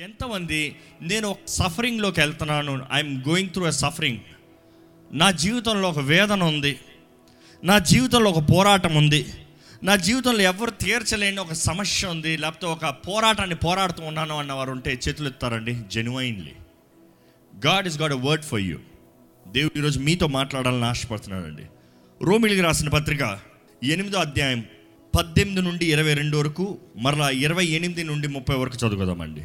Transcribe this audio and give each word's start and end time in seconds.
ఎంతమంది 0.00 0.76
నేను 1.02 1.28
ఒక 1.28 1.38
సఫరింగ్లోకి 1.48 2.20
వెళ్తున్నాను 2.20 2.86
I'm 2.92 3.28
going 3.28 3.50
through 3.50 3.66
a 3.66 3.70
suffering 3.70 4.18
నా 5.12 5.30
జీవితంలో 5.30 5.88
ఒక 5.88 5.98
వేదన 5.98 6.42
ఉంది. 6.42 6.78
నా 7.64 7.78
జీవితంలో 7.78 8.30
ఒక 8.30 8.50
పోరాటం 8.52 8.94
ఉంది. 8.94 9.26
నా 9.84 9.96
జీవితంలో 9.96 10.40
ఎవరు 10.40 10.70
తీర్చలేని 10.70 11.40
ఒక 11.40 11.52
సమస్య 11.52 12.08
ఉంది. 12.08 12.36
లేకపోతే 12.36 12.66
ఒక 12.66 12.86
పోరాటాన్ని 12.86 13.54
పోరాడుతూ 13.54 14.04
ఉన్నాను 14.04 14.38
అన్నవారు 14.38 14.70
ఉంటే 14.70 15.00
చేతులు 15.08 15.28
ఎత్తారండి 15.28 15.74
genuinely 15.92 16.54
God 17.66 17.86
is 17.86 17.98
God 17.98 18.12
a 18.12 18.16
word 18.16 18.44
for 18.44 18.60
you 18.60 18.78
దేవుడు 19.48 19.78
ఈరోజు 19.78 19.98
మీతో 19.98 20.26
మాట్లాడాలని 20.26 20.84
ఆశపడుతున్నానండి 20.84 21.62
రోమిలికి 22.22 22.62
రాసిన 22.62 22.88
పత్రిక 22.88 23.38
ఎనిమిదో 23.84 24.18
అధ్యాయం 24.18 24.64
పద్దెనిమిది 25.16 25.62
నుండి 25.62 25.86
ఇరవై 25.86 26.14
రెండు 26.14 26.36
వరకు 26.36 26.78
మరలా 26.96 27.30
ఇరవై 27.30 27.64
ఎనిమిది 27.64 28.04
నుండి 28.04 28.28
ముప్పై 28.28 28.56
వరకు 28.56 28.86
చదువుదామండి 28.86 29.42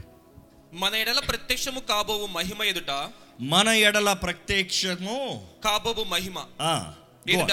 మన 0.75 0.95
ఎడల 0.95 1.19
ప్రత్యక్షము 1.19 1.79
కాబోవు 1.79 2.27
మహిమ 2.27 2.63
ఎదుట. 2.63 3.09
మన 3.41 3.67
ఎడల 3.67 4.13
ప్రత్యక్షము 4.13 5.47
కాబోవు 5.65 6.03
మహిమ. 6.03 6.37
ఎదుట. 7.29 7.51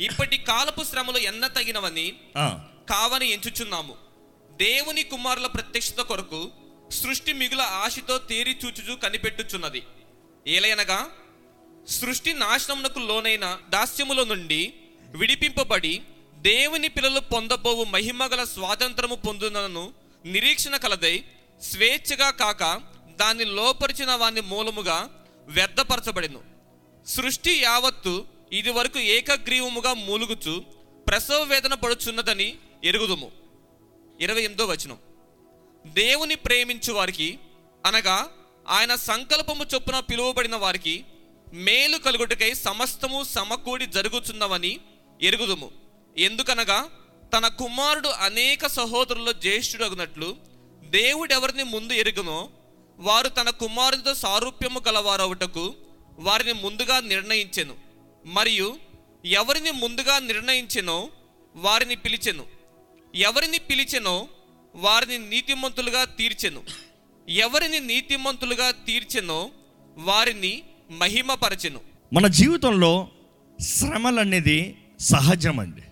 ఇప్పటి 0.00 0.38
కాలపు 0.38 0.84
శ్రమలు 0.84 1.18
ఎన్న 1.18 1.46
తగినవని 1.46 2.12
కావని 2.90 3.28
ఎంచుచున్నాము. 3.28 3.94
దేవుని 4.50 5.02
కుమారుల 5.02 5.46
ప్రత్యక్షత 5.46 6.00
కొరకు 6.00 6.50
సృష్టి 6.90 7.32
మిగుల 7.32 7.60
ఆశతో 7.60 8.18
తేరి 8.18 8.56
చూచుచు 8.64 8.94
కనిపెట్టుచున్నది. 8.94 9.82
ఏలయనగా 10.46 11.06
సృష్టి 11.88 12.32
నాశనమునకు 12.32 12.98
లోనైన 12.98 13.58
దాస్యములో 13.70 14.24
నుండి 14.24 14.74
విడిపింపబడి 15.16 16.02
దేవుని 16.36 16.88
పిల్లలు 16.88 17.20
పొందబోవు 17.20 17.84
మహిమగల 17.84 18.44
స్వాతంత్రము 18.44 19.14
పొందునను 19.14 19.92
నిరీక్షణ 20.24 20.76
కలదై 20.76 21.24
స్వేచ్ఛగా 21.62 22.30
కాక 22.30 22.80
దాన్ని 23.16 23.44
లోపరిచిన 23.44 24.12
వాని 24.12 24.40
మూలముగా 24.40 25.26
వ్యర్థపరచబడిను. 25.48 26.40
సృష్టి 27.06 27.60
యావత్తు 27.62 28.26
ఇది 28.52 28.70
వరకు 28.70 28.98
ఏకగ్రీవముగా 28.98 29.94
మూలుగుచు 29.94 30.64
ప్రసవ 31.08 31.42
వేదన 31.42 31.74
పడుచున్నదని 31.74 32.58
ఎరుగుదుము. 32.84 33.32
ఇరవై 34.20 34.40
ఎనిమిదో 34.40 34.66
వచనం. 34.66 34.98
దేవుని 35.86 36.34
ప్రేమించు 36.34 36.92
వారికి 36.92 37.38
అనగా 37.86 38.30
ఆయన 38.68 38.94
సంకల్పము 38.94 39.66
చొప్పున 39.74 40.00
పిలువబడిన 40.00 40.56
వారికి 40.56 41.04
మేలు 41.52 41.98
కలుగుటకై 41.98 42.54
సమస్తము 42.54 43.24
సమకూడి 43.24 43.86
జరుగుచున్నవని 43.86 44.80
ఎరుగుదుము. 45.22 45.70
ఎందుకనగా 46.18 46.90
తన 47.36 47.48
కుమారుడు 47.48 48.08
అనేక 48.08 48.66
సహోదరుల్లో 48.66 49.32
జ్యేష్ఠుడగునట్లు 49.32 50.36
దేవుడెవరిని 50.90 51.62
ముందు 51.62 51.92
ఎరుగునో 51.92 52.48
వారు 52.98 53.28
తన 53.28 53.50
కుమారునితో 53.50 54.14
సారూప్యము 54.14 54.80
గలవారవుటకు 54.88 55.74
వారిని 56.18 56.52
ముందుగా 56.52 57.00
నిర్ణయించెను. 57.00 57.74
మరియు 58.26 58.76
ఎవరిని 59.24 59.70
ముందుగా 59.70 60.18
నిర్ణయించెనో 60.18 61.08
వారిని 61.56 61.96
పిలిచెను. 61.96 62.44
ఎవరిని 63.14 63.58
పిలిచెనో 63.58 64.28
వారిని 64.74 65.28
నీతిమంతులుగా 65.28 66.04
తీర్చెను. 66.04 66.62
ఎవరిని 67.28 67.80
నీతిమంతులుగా 67.80 68.70
తీర్చెనో 68.70 69.50
వారిని 69.98 70.62
మహిమపరచెను. 70.90 71.80
మన 72.12 72.26
జీవితంలో 72.26 73.08
శ్రమలు 73.60 74.20
అనేది 74.20 74.76
సహజం 75.00 75.60
అండి 75.60 75.82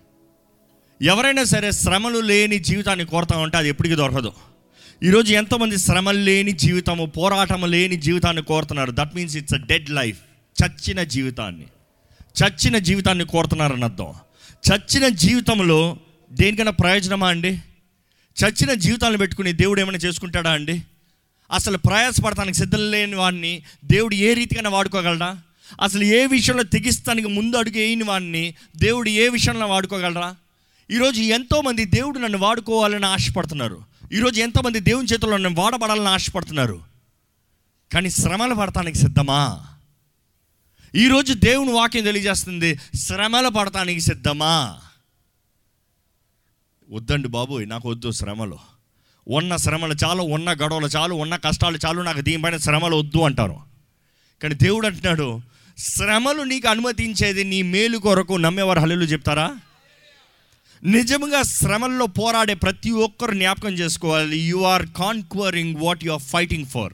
ఎవరైనా 1.05 1.43
సరే 1.43 1.71
శ్రమలు 1.71 2.19
లేని 2.19 2.59
జీవితాన్ని 2.59 3.05
కోరుతా 3.05 3.37
ఉంటే 3.37 3.57
అది 3.57 3.69
ఎప్పటికీ 3.69 3.95
దొరకదు. 3.95 4.54
ఈరోజు 5.03 5.33
ఎంతోమంది 5.33 5.77
శ్రమ 5.77 6.11
లేని 6.11 6.51
జీవితము 6.51 7.05
పోరాటము 7.05 7.65
లేని 7.65 7.95
జీవితాన్ని 7.95 8.43
కోరుతున్నారు. 8.43 8.91
That 8.91 9.15
means 9.15 9.37
it's 9.37 9.53
a 9.53 9.57
dead 9.57 9.89
life 9.89 10.19
చచ్చిన 10.63 11.03
జీవితాన్ని. 11.03 11.65
చచ్చిన 12.41 12.77
జీవితాన్ని 12.77 13.25
కోరుతున్నారని 13.25 13.83
అర్థం. 13.83 14.13
చచ్చిన 14.69 15.07
జీవితంలో 15.07 15.97
దేనికైనా 16.31 16.71
ప్రయోజనమా 16.71 17.29
అండి? 17.29 17.49
చచ్చిన 18.43 18.73
జీవితాలను 18.73 19.17
పెట్టుకుని 19.17 19.53
దేవుడు 19.53 19.81
ఏమైనా 19.81 19.97
చేసుకుంటాడా 19.97 20.51
అండి? 20.51 20.83
అసలు 21.51 21.77
ప్రయాసపడటానికి 21.77 22.57
సిద్ధం 22.57 22.91
లేని 22.91 23.15
వాడిని 23.15 23.63
దేవుడు 23.85 24.15
ఏ 24.15 24.33
రీతికైనా 24.33 24.69
వాడుకోగలరా 24.69 25.37
అసలు 25.81 26.03
ఏ 26.03 26.25
విషయంలో 26.25 26.63
తెగిస్తానికి 26.63 27.27
ముందు 27.27 27.57
అడుగు 27.57 27.77
వేయని 27.77 28.03
వాడిని 28.03 28.53
దేవుడు 28.77 29.09
ఏ 29.09 29.29
విషయంలో 29.29 29.67
వాడుకోగలరా 29.67 30.35
ఈరోజు 30.91 31.21
ఎంతోమంది 31.21 31.85
దేవుడు 31.85 32.19
నన్ను 32.19 32.37
వాడుకోవాలని 32.37 33.05
ఆశపడుతున్నారు. 33.05 33.94
ఈరోజు 34.15 34.41
ఎంతోమంది 34.41 34.79
దేవుని 34.79 35.07
చేతుల్లో 35.07 35.37
నేను 35.37 35.61
వాడబడాలని 35.61 36.07
ఆశపడుతున్నారు? 36.07 36.81
కానీ 37.93 38.09
శ్రమలు 38.09 38.55
పడటానికి 38.55 38.97
సిద్ధమా? 38.97 39.67
ఈరోజు 40.95 41.33
దేవుని 41.33 41.71
వాక్యం 41.71 42.03
తెలియజేస్తుంది 42.03 42.79
శ్రమలు 42.95 43.49
పడటానికి 43.49 43.99
సిద్ధమా? 43.99 44.81
వద్దండి 46.89 47.27
బాబోయ్ 47.27 47.69
నాకు 47.69 47.89
వద్దు 47.89 48.11
శ్రమలు. 48.11 48.57
ఉన్న 49.27 49.55
శ్రమలు 49.55 49.95
చాలు 50.05 50.21
ఉన్న 50.21 50.53
గొడవలు 50.53 50.87
చాలు 50.87 51.13
ఉన్న 51.13 51.35
కష్టాలు 51.35 51.79
చాలు 51.85 52.01
నాకు 52.01 52.21
దీనిపైన 52.21 52.57
శ్రమలు 52.57 52.95
వద్దు 52.95 53.17
అంటారు. 53.17 53.55
కానీ 54.43 54.55
దేవుడు 54.55 54.87
అంటున్నాడు 54.87 55.41
శ్రమలు 55.77 56.41
నీకు 56.41 56.67
అనుమతించేది 56.67 57.43
నీ 57.43 57.61
మేలు 57.61 57.97
కొరకు 57.97 58.33
నమ్మేవారు 58.33 58.79
హల్లులు 58.79 59.05
చెప్తారా? 59.05 59.59
నిజంగా 60.85 61.41
శ్రమల్లో 61.41 62.05
పోరాడే 62.05 62.53
ప్రతి 62.53 62.91
ఒక్కరు 62.91 63.31
జ్ఞాపకం 63.31 63.73
చేసుకోవాలి. 63.73 64.39
You 64.39 64.63
are 64.63 64.85
conquering 64.85 65.75
what 65.75 66.05
you 66.05 66.11
are 66.11 66.21
fighting 66.21 66.65
for 66.65 66.93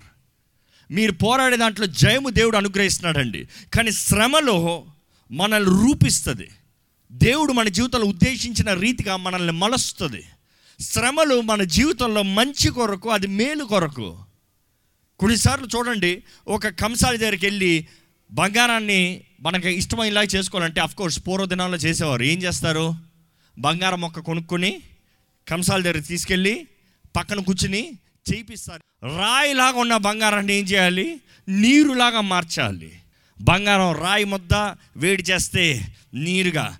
మీరు 0.92 1.12
పోరాడే 1.12 1.58
దాంట్లో 1.58 1.86
జయము 1.86 2.30
దేవుడు 2.30 2.58
అనుగ్రహిస్తున్నాడండి. 2.58 3.48
కానీ 3.74 3.92
శ్రమలో 3.92 4.86
మనల్ని 5.32 5.70
రూపిస్తుంది. 5.70 6.48
దేవుడు 7.12 7.54
మన 7.54 7.68
జీవితంలో 7.68 8.06
ఉద్దేశించిన 8.06 8.74
రీతిగా 8.74 9.16
మనల్ని 9.16 9.52
మలస్తుంది. 9.52 10.24
శ్రమలు 10.80 11.42
మన 11.42 11.64
జీవితంలో 11.64 12.24
మంచి 12.24 12.70
కొరకు 12.70 13.10
అది 13.10 13.28
మేలు 13.28 13.64
కొరకు. 13.64 14.18
కొన్నిసార్లు 15.20 15.68
చూడండి 15.78 16.24
ఒక 16.48 16.68
కంసాలి 16.68 17.18
దగ్గరికి 17.18 17.46
వెళ్ళి 17.46 17.88
బంగారాన్ని 18.32 19.22
మనకి 19.42 19.70
ఇష్టమైనలా 19.70 20.24
చేసుకోవాలంటే 20.24 20.82
అఫ్కోర్స్ 20.82 21.20
పూర్వదినాల్లో 21.28 21.78
చేసేవారు. 21.78 22.24
ఏం 22.24 22.44
చేస్తారు? 22.44 23.11
బంగారం 23.58 24.02
మొక్క 24.02 24.20
కొనుక్కొని 24.20 24.80
కంసాల 25.48 25.82
దగ్గర 25.82 26.00
తీసుకెళ్ళి 26.00 26.68
పక్కన 27.16 27.40
కూర్చుని 27.40 27.98
చేయిస్తారు 28.32 28.82
రాయిలాగా 29.18 29.80
ఉన్న 29.80 29.98
బంగారాన్ని 29.98 30.54
ఏం 30.54 30.66
చేయాలి? 30.66 31.22
నీరులాగా 31.50 32.22
మార్చాలి. 32.22 33.00
బంగారం 33.42 33.92
రాయి 33.92 34.24
ముద్ద 34.24 34.54
వేడి 34.98 35.24
చేస్తే 35.24 35.94
నీరుగా. 36.14 36.78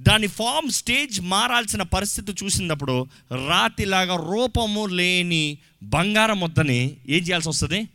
దాని 0.00 0.26
ఫామ్ 0.26 0.70
స్టేజ్ 0.70 1.20
మారాల్సిన 1.20 1.82
పరిస్థితి 1.82 2.44
చూసినప్పుడు 2.44 3.06
రాతిలాగా 3.48 4.16
రూపము 4.16 4.86
లేని 4.86 5.58
బంగారం 5.82 6.40
ముద్దని 6.40 6.96
ఏం 7.08 7.22
చేయాల్సి 7.22 7.48
వస్తుంది? 7.48 7.88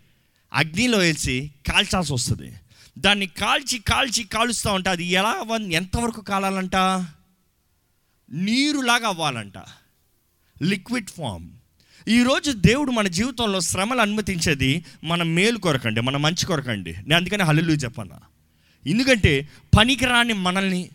అగ్నిలో 0.53 0.97
వేసి 0.97 1.51
కాల్చాల్సి 1.71 2.13
వస్తుంది. 2.13 2.53
దాన్ని 2.97 3.25
కాల్చి 3.25 3.79
కాల్చి 3.79 4.23
కాలుస్తూ 4.23 4.73
ఉంటే 4.73 4.89
అది 4.89 5.03
ఎలా 5.03 5.45
ఎంతవరకు 5.71 6.21
కాలాలంట? 6.21 6.75
నీరులాగా 8.31 9.07
అవ్వాలంట. 9.07 9.53
లిక్విడ్ 10.63 11.09
ఫామ్ 11.09 11.49
ఈరోజు 12.07 12.51
దేవుడు 12.51 12.91
మన 12.91 13.07
జీవితంలో 13.07 13.59
శ్రమలు 13.59 14.01
అనుమతించేది 14.01 14.85
మన 15.03 15.23
మేలు 15.23 15.57
కొరకండి 15.57 16.01
మన 16.01 16.17
మంచి 16.17 16.45
కొరకండి. 16.45 16.91
నేను 16.91 17.15
అందుకని 17.15 17.43
హల్లు 17.43 17.71
చెప్పన్న. 17.71 18.11
ఎందుకంటే 18.87 19.47
పనికిరాని 19.77 20.33
మనల్ని 20.33 20.89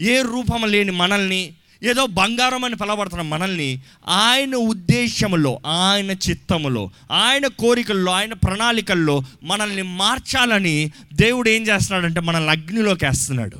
ఏ 0.00 0.22
రూపం 0.22 0.64
లేని 0.64 0.90
మనల్ని 0.90 1.54
ఏదో 1.82 2.06
బంగారం 2.06 2.64
అని 2.64 2.76
పిలవడుతున్న 2.76 3.22
మనల్ని 3.22 3.82
ఆయన 4.08 4.54
ఉద్దేశంలో 4.54 5.60
ఆయన 5.66 6.10
చిత్తములో 6.10 6.90
ఆయన 7.12 7.46
కోరికల్లో 7.46 8.12
ఆయన 8.12 8.32
ప్రణాళికల్లో 8.32 9.22
మనల్ని 9.42 9.82
మార్చాలని 9.82 10.92
దేవుడు 11.12 11.48
ఏం 11.48 11.62
చేస్తున్నాడంటే 11.62 12.20
మనల్ని 12.20 12.50
అగ్నిలోకి 12.50 13.06
వేస్తున్నాడు. 13.06 13.56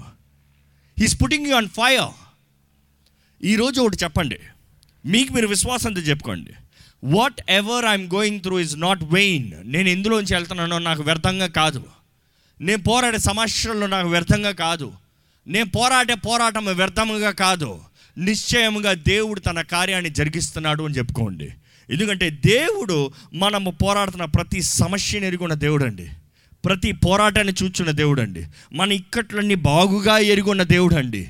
He's 0.98 1.22
putting 1.22 1.46
you 1.46 1.56
on 1.56 1.68
fire 1.68 2.25
ఈరోజు 3.44 3.80
ఒకటి 3.80 3.96
చెప్పండి. 4.04 4.38
మీకు 5.06 5.32
మీరు 5.32 5.46
విశ్వాసంతో 5.46 6.00
చెప్పుకోండి. 6.00 6.50
Whatever 7.48 7.84
I'm 7.84 8.10
going 8.14 8.40
through 8.40 8.60
is 8.60 8.78
not 8.78 9.04
vain 9.04 9.50
నేను 9.64 9.88
ఎందులోంచి 9.88 10.34
వెళ్తున్నానో 10.34 10.78
నాకు 10.78 11.02
వ్యర్థంగా 11.02 11.46
కాదు. 11.46 11.84
నేను 12.60 12.82
పోరాడే 12.82 13.18
సమస్యల్లో 13.18 13.86
నాకు 13.86 14.08
వ్యర్థంగా 14.08 14.50
కాదు. 14.50 14.92
నేను 15.46 15.70
పోరాడే 15.70 16.14
పోరాటం 16.14 16.64
వ్యర్థముగా 16.64 17.30
కాదు. 17.30 17.80
నిశ్చయముగా 18.18 18.92
దేవుడు 18.92 19.40
తన 19.40 19.60
కార్యాన్ని 19.60 20.10
జరిగిస్తున్నాడు 20.10 20.82
అని 20.82 20.94
చెప్పుకోండి. 20.94 21.48
ఎందుకంటే 21.90 22.30
దేవుడు 22.30 23.12
మనము 23.34 23.70
పోరాడుతున్న 23.70 24.24
ప్రతి 24.24 24.62
సమస్యను 24.62 25.24
ఎరుగున్న 25.24 25.54
దేవుడు 25.54 25.84
అండి 25.84 26.08
ప్రతి 26.64 26.92
పోరాటాన్ని 26.92 27.54
చూచున్న 27.62 27.90
దేవుడు 27.90 28.20
అండి 28.20 28.44
మన 28.72 28.92
ఇక్కట్లన్నీ 28.92 29.54
బాగుగా 29.54 30.18
ఎరుగున్న 30.18 30.62
దేవుడు 30.62 30.94
అండి 30.94 31.28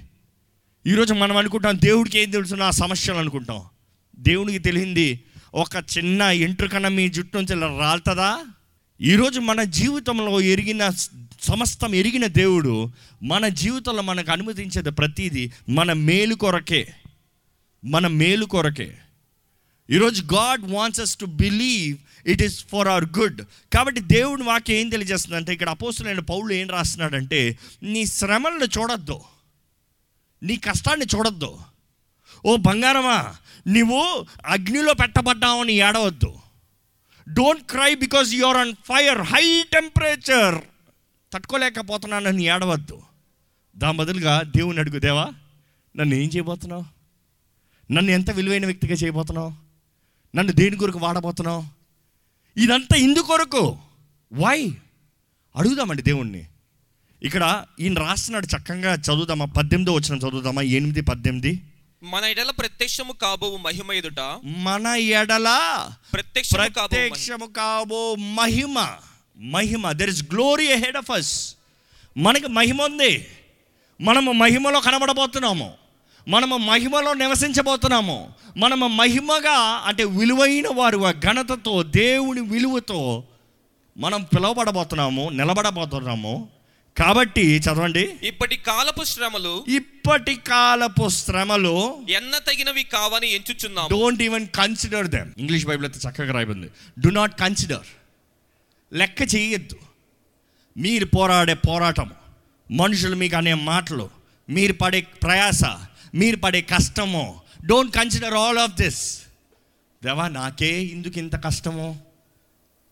ఈరోజు 0.86 1.14
మనం 1.14 1.36
అనుకుంటాం 1.36 1.78
దేవుడికి 1.80 2.18
ఏం 2.18 2.30
తెలుసు? 2.30 2.54
నా 2.54 2.70
సమస్యలు 2.70 3.18
అనుకుంటాం. 3.18 3.62
దేవునికి 4.18 4.58
తెలియంది 4.58 5.20
ఒక 5.54 5.76
చిన్న 5.98 6.22
ఎంట్రుకన 6.22 6.88
మీ 6.88 7.08
జుట్టు 7.08 7.38
నుంచి 7.38 7.78
రాలుతుందా? 7.78 8.38
ఈరోజు 9.00 9.40
మన 9.40 9.62
జీవితంలో 9.62 10.40
ఎరిగిన 10.40 10.88
సమస్తం 11.42 11.94
ఎరిగిన 11.94 12.26
దేవుడు 12.26 12.90
మన 13.22 13.48
జీవితంలో 13.48 14.02
మనకు 14.02 14.32
అనుమతించేది 14.32 14.90
ప్రతిదీ 14.90 15.50
మన 15.68 15.92
మేలు 15.92 16.34
కొరకే. 16.34 16.88
మన 17.84 18.06
మేలు 18.06 18.44
కొరకే. 18.44 18.98
ఈరోజు 19.90 20.22
God 20.34 20.70
wants 20.70 21.00
us 21.00 21.16
to 21.16 21.24
believe 21.24 21.96
it 22.26 22.42
is 22.42 22.64
for 22.72 22.88
our 22.88 23.04
good 23.18 23.42
కాబట్టి 23.74 24.00
దేవుడు 24.00 24.42
వాక్యం 24.42 24.76
ఏం 24.76 24.88
తెలియజేస్తుందంటే 24.88 25.52
ఇక్కడ 25.52 25.68
అపోసులైన 25.68 26.18
పౌలు 26.18 26.52
ఏం 26.52 26.70
రాస్తున్నాడంటే 26.70 27.58
నీ 27.82 28.06
శ్రమలను 28.06 28.64
చూడొద్దు. 28.64 29.20
నీ 30.42 30.56
కష్టాన్ని 30.56 31.06
చూడొద్దు. 31.14 31.58
ఓ 32.44 32.56
బంగారమా 32.56 33.36
నువ్వు 33.68 34.26
అగ్నిలో 34.46 34.94
పెట్టబడ్డావని 34.94 35.72
ఏడవద్దు. 35.72 36.38
Don't 37.28 37.62
cry 37.62 37.94
because 37.94 38.34
you're 38.34 38.56
on 38.56 38.74
fire 38.74 39.18
high 39.18 39.62
temperature 39.72 40.64
తట్టుకోలేకపోతున్నానని 41.32 42.44
ఏడవద్దు. 42.44 43.02
దాని 43.78 43.98
బదులుగా 43.98 44.42
దేవుని 44.42 44.78
అడుగు 44.78 44.98
దేవా 44.98 45.32
నన్ను 45.96 46.14
ఏం 46.14 46.28
చేయబోతున్నావు? 46.28 46.84
నన్ను 47.92 48.10
ఎంత 48.10 48.30
విలువైన 48.30 48.66
వ్యక్తిగా 48.66 48.94
చేయబోతున్నావు? 48.94 49.52
నన్ను 50.36 50.52
దేని 50.52 50.76
కొరకు 50.76 50.98
వాడబోతున్నావు? 50.98 51.64
ఇదంతా 52.56 52.96
ఇందు 52.96 53.18
కొరకు. 53.18 53.78
వై 54.32 54.72
అడుగుదామండి 55.56 56.02
దేవుణ్ణి. 56.02 56.46
ఇక్కడ 57.22 57.64
ఈయన 57.80 57.98
రాస్తున్నాడు 57.98 58.46
చక్కగా 58.46 58.94
చదువుదామా? 58.94 59.44
పద్దెనిమిదో 59.44 59.92
వచ్చిన 59.92 60.18
చదువుదామా? 60.18 60.62
ఎనిమిది 60.62 61.00
పద్దెనిమిది. 61.00 61.62
మన 62.02 62.24
ఎడల 62.24 62.50
ప్రత్యక్షము 62.50 63.12
కాబోవు 63.12 63.56
మహిమ 63.56 63.92
ఎదుట. 63.92 64.20
మన 64.44 64.86
ఎడల 64.86 65.48
మహిమ. 65.48 66.68
ప్రత్యక్షము 66.68 67.46
కాబో 67.46 68.14
మహిమ. 68.14 68.88
మహిమ. 69.36 69.92
There 69.92 70.10
is 70.10 70.22
glory 70.22 70.74
head 70.74 70.96
of 70.96 71.10
us 71.10 71.54
మనకి 72.16 72.48
మహిమ 72.48 72.82
ఉంది. 72.82 73.26
మనము 74.00 74.32
మహిమలో 74.32 74.80
కనబడబోతున్నాము. 74.80 75.72
మనము 76.28 76.56
మహిమలో 76.56 77.14
నివసించబోతున్నాము. 77.14 78.28
మనము 78.56 78.88
మహిమగా 78.88 79.82
అంటే 79.86 80.04
విలువైన 80.04 80.68
వారు 80.68 81.06
ఆ 81.06 81.10
ఘనతతో 81.10 81.82
దేవుని 81.82 82.40
విలువతో 82.40 83.24
మనం 83.98 84.22
పిలువబడబోతున్నాము 84.22 85.28
నిలబడబోతున్నాము. 85.28 86.48
కాబట్టి 86.98 87.56
చదవండి. 87.56 88.04
ఇప్పటి 88.22 88.56
కాలపు 88.56 89.04
శ్రమలు 89.04 89.64
ఇప్పటి 89.68 90.34
కాలపు 90.34 91.08
శ్రమలు 91.08 92.06
ఎన్న 92.10 92.38
తగినవి 92.38 92.82
కావని 92.82 93.28
ఎంచుచున్నాము. 93.34 93.88
Don't 93.88 94.22
even 94.22 94.46
consider 94.48 95.06
them 95.06 95.32
English 95.38 95.66
Bible 95.66 95.86
అయితే 95.86 96.08
చక్కగా 96.08 96.32
రాయబడింది. 96.32 96.70
డు 96.98 97.08
నాట్ 97.08 97.40
కన్సిడర్ 97.40 97.86
లెక్క 98.92 99.34
చేయొద్దు. 99.34 99.76
మీరు 100.76 101.04
పోరాడే 101.04 101.54
పోరాటం 101.54 102.10
మనుషులు 102.70 103.16
మీకు 103.16 103.36
అనే 103.36 103.54
మాటలు 103.54 104.10
మీరు 104.50 104.72
పడే 104.72 105.00
ప్రయాస 105.00 105.64
మీరు 106.14 106.36
పడే 106.36 106.60
కష్టము. 106.60 107.40
Don't 107.66 107.94
consider 107.94 108.34
all 108.34 108.58
of 108.58 108.72
this 108.82 109.22
దేవా 110.04 110.28
నాకే 110.28 110.72
ఇందుకు 110.84 111.18
ఇంత 111.18 111.44
కష్టము? 111.44 112.05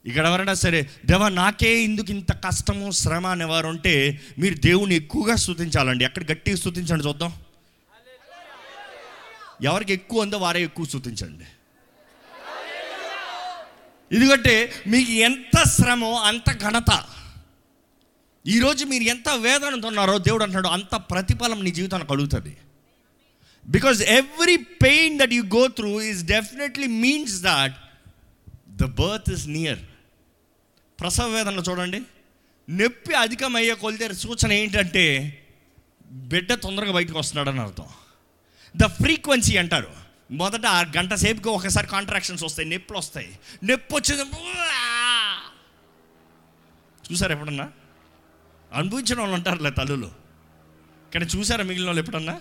ఇక్కడ 0.05 0.25
ఎవరైనా 0.27 0.55
సరే 0.55 0.81
దేవా 1.11 1.29
నాకే 1.29 1.71
ఇందుకు 1.83 2.11
ఇంత 2.11 2.33
కష్టము 2.47 2.91
శ్రమ 2.91 3.27
అనేవారు 3.27 3.69
ఉంటే 3.69 3.95
మీరు 4.39 4.57
దేవుని 4.67 4.95
ఎక్కువగా 4.95 5.37
స్థుతించాలండి 5.37 6.05
ఎక్కడ 6.05 6.25
గట్టిగా 6.33 6.57
స్థుతించండి 6.57 7.05
చూద్దాం. 7.09 7.33
ఎవరికి 9.71 9.93
ఎక్కువ 9.93 10.25
ఉందో 10.25 10.39
వారే 10.39 10.63
ఎక్కువ 10.69 10.85
స్థుతించండి 10.87 11.47
ఎందుకంటే 14.11 14.55
మీకు 14.87 15.13
ఎంత 15.29 15.57
శ్రమో 15.77 16.11
అంత 16.31 16.49
ఘనత. 16.65 16.91
ఈరోజు 18.45 18.83
మీరు 18.85 19.05
ఎంత 19.13 19.29
వేదనతో 19.45 19.89
ఉన్నారో 19.89 20.19
దేవుడు 20.19 20.45
అంటున్నాడు 20.45 20.71
అంత 20.77 20.95
ప్రతిఫలం 21.11 21.59
నీ 21.65 21.71
జీవితానికి 21.71 22.11
కలుగుతుంది. 22.11 22.53
Because 23.67 24.03
every 24.19 24.57
pain 24.85 25.19
that 25.21 25.35
you 25.39 25.45
go 25.57 25.65
through 25.79 25.93
is 26.11 26.23
definitely 26.35 26.89
means 27.05 27.37
that 27.49 27.77
the 28.83 28.91
birth 29.03 29.31
is 29.37 29.47
near 29.49 29.83
ప్రసవ 31.01 31.29
వేదనలో 31.29 31.63
చూడండి. 31.71 32.03
నొప్పి 32.71 33.15
అధికమయ్యే 33.15 33.75
కొలితే 33.75 34.13
సూచన 34.13 34.53
ఏంటంటే 34.53 35.05
బిడ్డ 36.07 36.55
తొందరగా 36.55 36.93
బయటకు 36.93 37.19
వస్తున్నాడని 37.19 37.61
అర్థం. 37.61 37.87
ద 38.77 38.85
ఫ్రీక్వెన్సీ 38.85 39.57
అంటారు. 39.57 39.93
మొదట 40.31 40.67
ఆ 40.67 40.81
గంట 40.81 41.15
సేపుకి 41.15 41.49
ఒకసారి 41.49 41.87
కాంట్రాక్షన్స్ 41.87 42.45
వస్తాయి 42.45 42.69
నొప్పులు 42.69 42.99
వస్తాయి. 42.99 43.39
నొప్పి 43.65 43.95
వచ్చింది 43.95 44.23
చూసారు 47.13 47.33
ఎప్పుడన్నా? 47.33 47.73
అనుభవించిన 48.73 49.19
వాళ్ళు 49.19 49.35
ఉంటారులే 49.35 49.71
తల్లులు. 49.71 50.11
కానీ 51.15 51.27
చూసారా 51.27 51.65
మిగిలిన 51.65 51.87
వాళ్ళు 51.87 52.01
ఎప్పుడన్నా? 52.01 52.41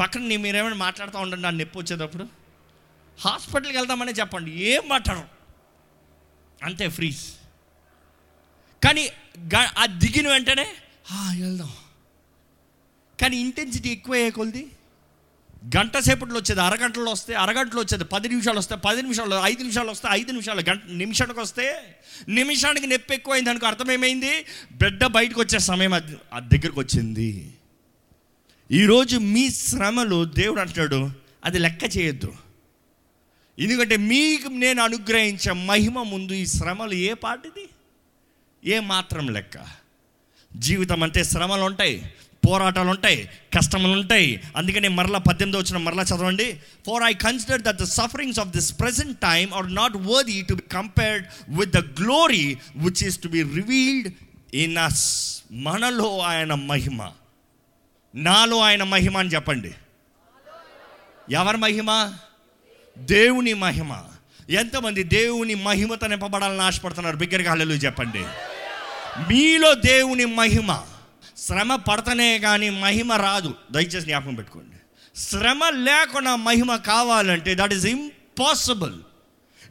పక్కన 0.00 0.20
నీ 0.20 0.36
మీరేమైనా 0.36 0.76
మాట్లాడుతూ 0.76 1.18
ఉండండి 1.18 1.46
ఆ 1.46 1.50
నొప్పి 1.50 1.78
వచ్చేటప్పుడు. 1.78 2.28
హాస్పిటల్కి 3.20 3.76
వెళ్దామనే 3.78 4.12
చెప్పండి 4.12 4.50
ఏం 4.50 4.88
మాట్లాడరు. 4.88 5.28
అంతే 6.64 6.88
ఫ్రీజ్ 6.88 7.37
కానీ 8.84 9.08
గ- 9.54 9.74
ఆ 9.78 9.86
దిగిన 9.86 10.28
వెంటనే 10.28 10.66
వెళ్దాం. 11.40 11.70
కానీ 13.20 13.36
ఇంటెన్సిటీ 13.36 13.88
ఎక్కువ 13.88 14.14
అయ్యే 14.14 14.30
కొలిది 14.30 14.66
గంట 15.76 15.98
సేపట్లో 15.98 16.36
వచ్చేది 16.36 16.60
అరగంటలో 16.60 17.12
వస్తే 17.12 17.34
అరగంటలో 17.34 17.80
వచ్చేది 17.80 18.04
పది 18.04 18.28
నిమిషాలు 18.28 18.58
వస్తే 18.58 18.76
పది 18.76 19.02
నిమిషాలు 19.02 19.34
ఐదు 19.44 19.58
నిమిషాలు 19.58 19.90
వస్తే 19.90 20.08
ఐదు 20.10 20.30
నిమిషాలు 20.30 20.62
గంట 20.68 20.82
నిమిషానికి 20.90 21.40
వస్తే 21.40 21.96
నిమిషానికి 22.28 22.86
నొప్పి 22.86 23.14
ఎక్కువైంది 23.14 23.50
అనుకో 23.50 23.66
అర్థమేమైంది? 23.66 24.44
బిడ్డ 24.72 25.06
బయటకు 25.06 25.40
వచ్చే 25.40 25.58
సమయం 25.58 25.92
అది 25.92 26.16
ఆ 26.34 26.38
దగ్గరకు 26.38 26.80
వచ్చింది. 26.80 27.54
ఈరోజు 28.70 29.16
మీ 29.16 29.50
శ్రమలు 29.50 30.24
దేవుడు 30.24 30.60
అంటున్నాడు 30.60 31.10
అది 31.44 31.58
లెక్క 31.58 31.96
చేయొద్దు. 31.96 32.32
ఎందుకంటే 33.58 33.96
మీకు 33.96 34.48
నేను 34.48 34.82
అనుగ్రహించే 34.82 35.52
మహిమ 35.52 36.02
ముందు 36.02 36.32
ఈ 36.32 36.46
శ్రమలు 36.46 36.94
ఏ 36.94 37.12
పాటిది? 37.12 37.68
ఏ 38.64 38.80
మాత్రం 38.80 39.28
లెక్క. 39.28 39.58
జీవితం 40.56 41.02
అంటే 41.02 41.24
శ్రమలు 41.24 41.62
ఉంటాయి 41.62 42.14
పోరాటాలు 42.48 42.90
ఉంటాయి 42.90 43.28
కష్టములు 43.56 43.92
ఉంటాయి 43.92 44.42
అందుకని 44.56 44.88
మరలా 44.88 45.18
పద్దెనిమిది 45.18 45.62
వచ్చిన 45.62 45.82
మరలా 45.82 46.02
చదవండి. 46.02 46.60
For 46.86 47.02
I 47.02 47.12
consider 47.12 47.62
that 47.62 47.76
the 47.76 47.84
sufferings 47.84 48.40
of 48.40 48.48
this 48.48 48.80
present 48.80 49.18
time 49.18 49.54
are 49.54 49.74
not 49.74 49.96
worthy 49.96 50.42
to 50.42 50.54
be 50.54 50.62
compared 50.72 51.26
with 51.48 51.70
the 51.70 51.78
glory 51.78 52.58
which 52.76 53.04
is 53.04 53.22
to 53.22 53.28
be 53.28 53.42
revealed 53.42 54.12
in 54.54 54.78
us 54.78 55.42
మనలో 55.52 56.18
ఆయన 56.18 56.54
మహిమ. 56.54 57.10
నాలో 58.14 58.58
ఆయన 58.58 58.82
మహిమ 58.82 59.16
అని 59.16 59.28
చెప్పండి. 59.28 59.74
ఎవరి 61.30 61.56
మహిమ? 61.56 62.12
దేవుని 62.98 63.54
మహిమ. 63.54 64.02
ఎంతమంది 64.50 65.02
దేవుని 65.02 65.54
మహిమతో 65.54 66.06
నింపబడాలని 66.06 66.62
ఆశపడుతున్నారు? 66.62 67.16
బిగ్గరగా 67.16 67.50
హల్లెలు 67.50 67.72
చెప్పండి. 67.72 68.24
మీలో 69.26 69.74
దేవుని 69.74 70.24
మహిమ. 70.24 70.82
శ్రమ 71.36 71.76
పడతనే 71.76 72.38
కానీ 72.38 72.70
మహిమ 72.70 73.12
రాదు. 73.12 73.54
దయచేసి 73.70 74.00
జ్ఞాపకం 74.00 74.34
పెట్టుకోండి. 74.34 74.76
శ్రమ 75.20 75.68
లేకుండా 75.68 76.36
మహిమ 76.36 76.76
కావాలంటే 76.76 77.54
దట్ 77.54 77.74
ఈస్ 77.74 77.86
ఇంపాసిబుల్ 77.86 78.94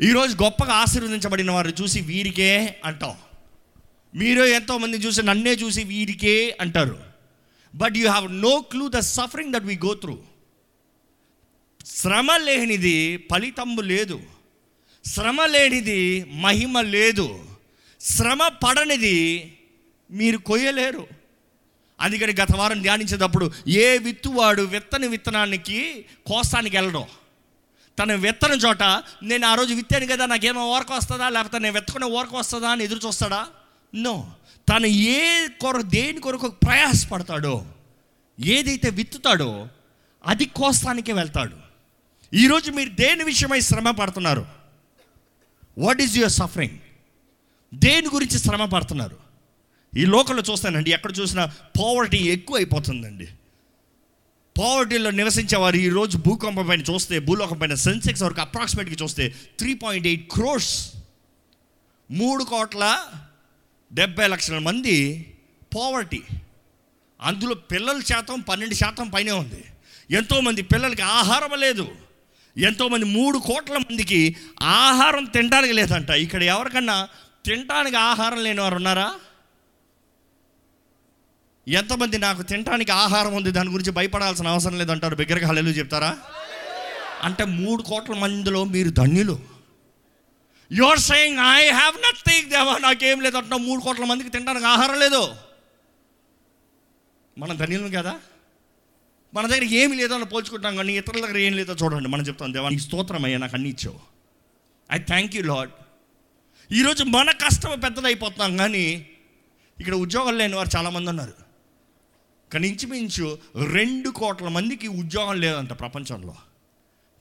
ఈరోజు 0.01 0.43
గొప్పగా 0.43 0.73
ఆశీర్వదించబడిన 0.73 1.51
వారు 1.51 1.71
చూసి 1.81 2.01
వీరికే 2.01 2.79
అంటాం. 2.85 3.15
మీరు 4.15 4.43
ఎంతోమంది 4.43 4.97
చూసి 4.97 5.23
నన్నే 5.23 5.53
చూసి 5.53 5.83
వీరికే 5.83 6.57
అంటారు. 6.61 6.99
But 7.75 7.97
you 7.97 8.09
have 8.09 8.33
no 8.33 8.59
clue 8.59 8.89
the 8.89 8.99
suffering 8.99 9.53
that 9.53 9.63
we 9.63 9.79
go 9.85 9.93
through 9.93 10.17
శ్రమ 11.85 12.37
లేనిది 12.37 13.27
ఫలితంబు 13.31 13.81
లేదు. 13.81 14.19
శ్రమ 15.05 15.45
లేనిది 15.45 16.25
మహిమ 16.33 16.81
లేదు. 16.81 17.46
శ్రమ 18.07 18.47
పడనిది 18.47 19.53
మీరు 20.11 20.37
కొయ్యలేరు. 20.37 21.07
అందుకని 22.01 22.33
గత 22.41 22.55
వారం 22.55 22.81
ధ్యానించేటప్పుడు 22.81 23.51
ఏ 23.67 23.97
విత్తువాడు 23.97 24.61
విత్తని 24.61 25.07
విత్తనానికి 25.07 26.05
కోస్తానికి 26.25 26.77
వెళ్ళడం. 26.77 27.05
తన 27.99 28.13
విత్తన 28.13 28.51
చోట 28.51 28.83
నేను 29.23 29.47
ఆ 29.47 29.55
రోజు 29.55 29.73
విత్తాను 29.73 30.07
కదా 30.07 30.25
నాకేమో 30.25 30.67
ఓరక 30.67 30.93
వస్తుందా 30.93 31.29
లేకపోతే 31.29 31.59
నేను 31.59 31.73
వెతుకునే 31.73 32.05
ఓరక 32.05 32.35
వస్తుందా 32.35 32.69
అని 32.69 32.83
ఎదురు 32.83 33.07
చూస్తాడా? 33.07 33.47
నో. 33.95 34.33
తను 34.69 34.85
ఏ 34.85 35.47
కొర 35.47 35.81
దేని 35.81 36.19
కొరకు 36.19 36.47
ప్రయాసపడతాడో 36.47 37.65
ఏదైతే 38.39 38.89
విత్తుతాడో 38.89 39.67
అది 40.25 40.45
కోస్తానికే 40.45 41.13
వెళ్తాడు. 41.13 41.55
ఈరోజు 42.33 42.71
మీరు 42.71 42.89
దేని 42.89 43.23
విషయమై 43.23 43.59
శ్రమ 43.59 43.91
పడుతున్నారు? 43.91 44.45
వాట్ 45.77 46.01
ఈజ్ 46.01 46.17
యువర్ 46.17 46.31
సఫరింగ్ 46.31 46.77
దేని 47.73 48.07
గురించి 48.13 48.39
శ్రమ 48.39 48.65
పడుతున్నారు? 48.65 49.17
ఈ 49.97 50.05
లోకంలో 50.05 50.43
చూస్తానండి 50.51 50.91
ఎక్కడ 50.91 51.11
చూసినా 51.19 51.45
పోవర్టీ 51.45 52.17
ఎక్కువ 52.17 52.55
అయిపోతుందండి 52.55 53.27
పావర్టీలో 54.57 55.11
నివసించేవారు 55.11 55.63
వారు 55.63 55.75
ఈరోజు 55.75 56.17
భూకంపం 56.17 56.67
పైన 56.67 56.81
చూస్తే 56.81 57.19
భూలోకం 57.19 57.57
పైన 57.57 57.73
సెన్సెక్స్ 57.73 58.23
వరకు 58.23 58.41
అప్రాక్సిమేట్గా 58.41 58.95
చూస్తే 59.03 59.35
త్రీ 59.59 59.73
పాయింట్ 59.73 60.07
ఎయిట్ 60.07 60.33
క్రోర్స్ 60.33 60.91
మూడు 62.11 62.43
కోట్ల 62.43 62.99
డెబ్బై 63.93 64.27
లక్షల 64.27 64.57
మంది 64.57 65.25
పావర్టీ 65.75 66.23
అందులో 67.21 67.53
పిల్లల 67.53 67.99
శాతం 67.99 68.39
పన్నెండు 68.39 68.75
శాతం 68.75 69.09
పైనే 69.09 69.31
ఉంది. 69.31 69.63
ఎంతోమంది 70.11 70.61
పిల్లలకి 70.61 71.01
ఆహారం 71.01 71.59
లేదు. 71.59 71.87
ఎంతోమంది 72.57 73.05
మూడు 73.05 73.37
కోట్ల 73.37 73.77
మందికి 73.77 74.35
ఆహారం 74.61 75.25
తినడానికి 75.25 75.73
లేదంట. 75.73 76.09
ఇక్కడ 76.09 76.43
ఎవరికన్నా 76.43 77.07
తినటానికి 77.47 77.95
ఆహారం 77.95 78.43
లేని 78.43 78.61
వారు 78.61 78.75
ఉన్నారా? 78.75 79.15
ఎంతమంది 81.67 82.17
నాకు 82.17 82.41
తినటానికి 82.41 82.91
ఆహారం 82.91 83.33
ఉంది 83.33 83.51
దాని 83.51 83.69
గురించి 83.69 83.91
భయపడాల్సిన 83.91 84.47
అవసరం 84.47 84.77
లేదంటారు 84.77 85.15
బిగ్గరగా 85.15 85.59
చెప్తారా? 85.59 86.17
అంటే 87.23 87.45
మూడు 87.45 87.81
కోట్ల 87.81 88.13
మందిలో 88.13 88.63
మీరు 88.63 88.89
ధన్యులు. 88.89 89.39
Your 90.71 90.99
saying 90.99 91.39
I 91.39 91.69
have 91.69 91.95
nothing 91.95 92.49
దేవా 92.49 92.77
నాకేం 92.77 93.21
లేదు 93.21 93.37
అంటున్నా 93.37 93.57
మూడు 93.57 93.81
కోట్ల 93.81 94.03
మందికి 94.03 94.29
తినడానికి 94.29 94.65
ఆహారం 94.65 94.99
లేదు. 94.99 95.35
మనం 97.37 97.57
ధన్యులం 97.57 97.91
కదా? 97.91 98.19
మన 99.33 99.47
దగ్గర 99.47 99.63
ఏమి 99.63 99.95
లేదో 99.95 100.15
అని 100.15 100.25
పోల్చుకుంటాం 100.25 100.75
కానీ 100.75 100.97
ఇతరుల 100.97 101.25
దగ్గర 101.25 101.37
ఏం 101.37 101.53
లేదో 101.53 101.73
చూడండి. 101.73 102.09
మనం 102.09 102.23
చెప్తాం 102.23 102.53
దేవా 102.53 102.69
నీ 102.69 102.79
స్తోత్రం 102.79 103.25
అయ్యా 103.25 103.37
నాకు 103.37 103.55
అన్ని 103.55 103.69
ఇచ్చావు. 103.69 103.99
ఐ 104.91 104.97
థ్యాంక్ 104.97 105.35
యూ 105.35 105.43
లాడ్ 105.43 105.69
ఈరోజు 106.71 107.03
మన 107.03 107.31
కష్టం 107.31 107.79
పెద్దదైపోతున్నాం 107.79 108.57
కానీ 108.57 109.09
ఇక్కడ 109.79 109.93
ఉద్యోగాలు 109.95 110.37
లేని 110.37 110.55
వారు 110.55 110.69
చాలామంది 110.77 111.09
ఉన్నారు. 111.09 111.33
కానీ 112.53 112.67
ఇంచుమించు 112.67 113.37
రెండు 113.73 114.09
కోట్ల 114.09 114.47
మందికి 114.47 114.87
ఉద్యోగం 114.87 115.41
లేదంట 115.41 115.73
ప్రపంచంలో. 115.73 116.35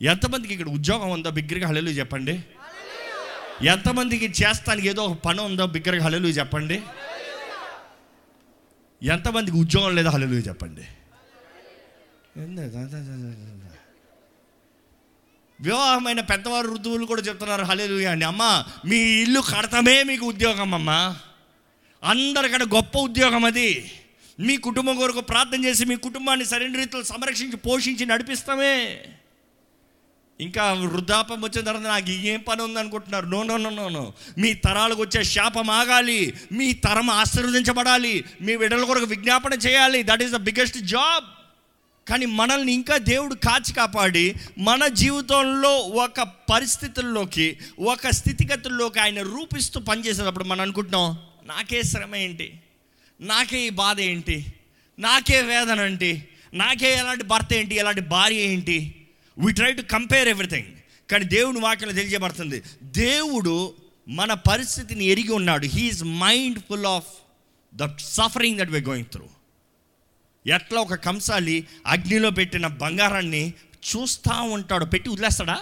ఎంతమందికి 0.03 0.53
ఇక్కడ 0.55 0.69
ఉద్యోగం 0.69 1.11
ఉందో 1.11 1.31
బిగ్గరగా 1.31 1.69
హలెలు 1.69 1.91
చెప్పండి. 1.91 2.35
ఎంతమందికి 3.63 4.29
చేస్తానికి 4.43 4.89
ఏదో 4.89 5.03
ఒక 5.03 5.19
పని 5.19 5.41
ఉందో 5.41 5.67
బిగ్గరగా 5.67 6.05
హలెలు 6.05 6.29
చెప్పండి. 6.29 6.83
ఎంతమందికి 9.03 9.57
ఉద్యోగం 9.57 9.95
లేదో 9.95 10.11
హలెలు 10.11 10.35
చెప్పండి. 10.35 10.85
వివాహమైన 15.61 16.21
పెద్దవారు 16.21 16.75
ఋతువులు 16.75 17.07
కూడా 17.07 17.23
చెప్తున్నారు. 17.23 17.63
హలేలు 17.63 18.09
అండి. 18.09 18.25
అమ్మ 18.25 18.65
మీ 18.87 18.97
ఇల్లు 18.97 19.41
కడతామే 19.41 20.03
మీకు 20.03 20.27
ఉద్యోగం 20.27 20.75
అమ్మ. 20.75 20.91
అందరికంటే 22.05 22.65
గొప్ప 22.75 22.99
ఉద్యోగం 22.99 23.45
అది. 23.45 23.93
మీ 24.41 24.57
కుటుంబం 24.57 24.97
కొరకు 24.97 25.21
ప్రార్థన 25.21 25.65
చేసి 25.65 25.85
మీ 25.85 25.97
కుటుంబాన్ని 25.97 26.47
సరైన 26.47 26.77
రీతిలో 26.77 27.03
సంరక్షించి 27.03 27.57
పోషించి 27.57 28.07
నడిపిస్తామే. 28.07 28.99
ఇంకా 30.41 30.73
వృద్ధాపం 30.73 31.43
వచ్చిన 31.43 31.65
తర్వాత 31.65 31.83
నాకు 31.83 32.11
ఏం 32.11 32.41
పని 32.41 32.63
ఉంది 32.63 32.79
అనుకుంటున్నారు 32.79 33.27
no 33.27 33.43
no 33.43 33.57
no 33.57 33.71
no 33.71 33.89
no. 33.89 34.13
మీ 34.39 34.55
తరాలకు 34.55 35.03
వచ్చే 35.03 35.25
శాపం 35.25 35.71
ఆగాలి. 35.71 36.35
మీ 36.53 36.73
తరం 36.73 37.11
ఆశీర్వదించబడాలి. 37.11 38.25
మీ 38.41 38.57
విడల 38.57 38.85
కొరకు 38.85 39.05
విజ్ఞాపన 39.05 39.53
చేయాలి. 39.53 40.03
That 40.03 40.23
is 40.23 40.33
the 40.33 40.37
biggest 40.37 40.79
job 40.79 41.25
కానీ 42.09 42.27
మనల్ని 42.27 42.73
ఇంకా 42.73 42.97
దేవుడు 42.97 43.35
కాచి 43.35 43.73
కాపాడి 43.73 44.35
మన 44.59 44.87
జీవితంలో 44.87 45.77
ఒక 45.79 46.23
పరిస్థితుల్లోకి 46.23 47.59
ఒక 47.79 48.09
స్థితిగతుల్లోకి 48.11 49.01
ఆయన 49.01 49.23
రూపిస్తూ 49.23 49.81
పనిచేసేటప్పుడు 49.81 50.45
మనం 50.45 50.61
అనుకుంటున్నాం 50.61 51.19
నాకే 51.47 51.83
శ్రమ 51.83 52.17
ఏంటి? 52.17 52.61
నాకే 53.21 53.67
ఈ 53.67 53.69
బాధ 53.69 54.01
ఏంటి? 54.01 54.47
నాకే 54.99 55.43
వేదన 55.43 55.81
ఏంటి? 55.81 56.29
నాకే 56.55 56.93
ఎలాంటి 56.93 57.25
భర్త 57.25 57.55
ఏంటి? 57.55 57.75
ఎలాంటి 57.75 58.01
భార్య 58.01 58.37
ఏంటి? 58.37 59.07
We 59.39 59.53
try 59.53 59.73
to 59.73 59.83
compare 59.83 60.29
everything 60.29 60.67
కానీ 61.11 61.25
దేవుని 61.25 61.61
వాక్యం 61.61 61.89
తెలియజేయబడుతుంది 61.89 62.63
దేవుడు 62.83 63.75
మన 64.09 64.35
పరిస్థితిని 64.35 65.05
ఎరిగి 65.05 65.33
ఉన్నాడు. 65.33 65.67
He is 65.67 66.05
mind 66.05 66.59
full 66.59 66.87
of 66.87 67.07
the 67.75 67.97
suffering 67.99 68.59
that 68.59 68.71
we 68.71 68.81
going 68.81 69.07
through 69.07 69.25
ఎట్లా 70.47 70.81
ఒక 70.81 70.95
కంసాలి 70.95 71.67
అగ్నిలో 71.87 72.31
పెట్టిన 72.31 72.67
బంగారాన్ని 72.67 73.55
చూస్తూ 73.75 74.43
ఉంటాడు. 74.43 74.85
పెట్టి 74.85 75.11
వదిలేస్తాడా? 75.11 75.61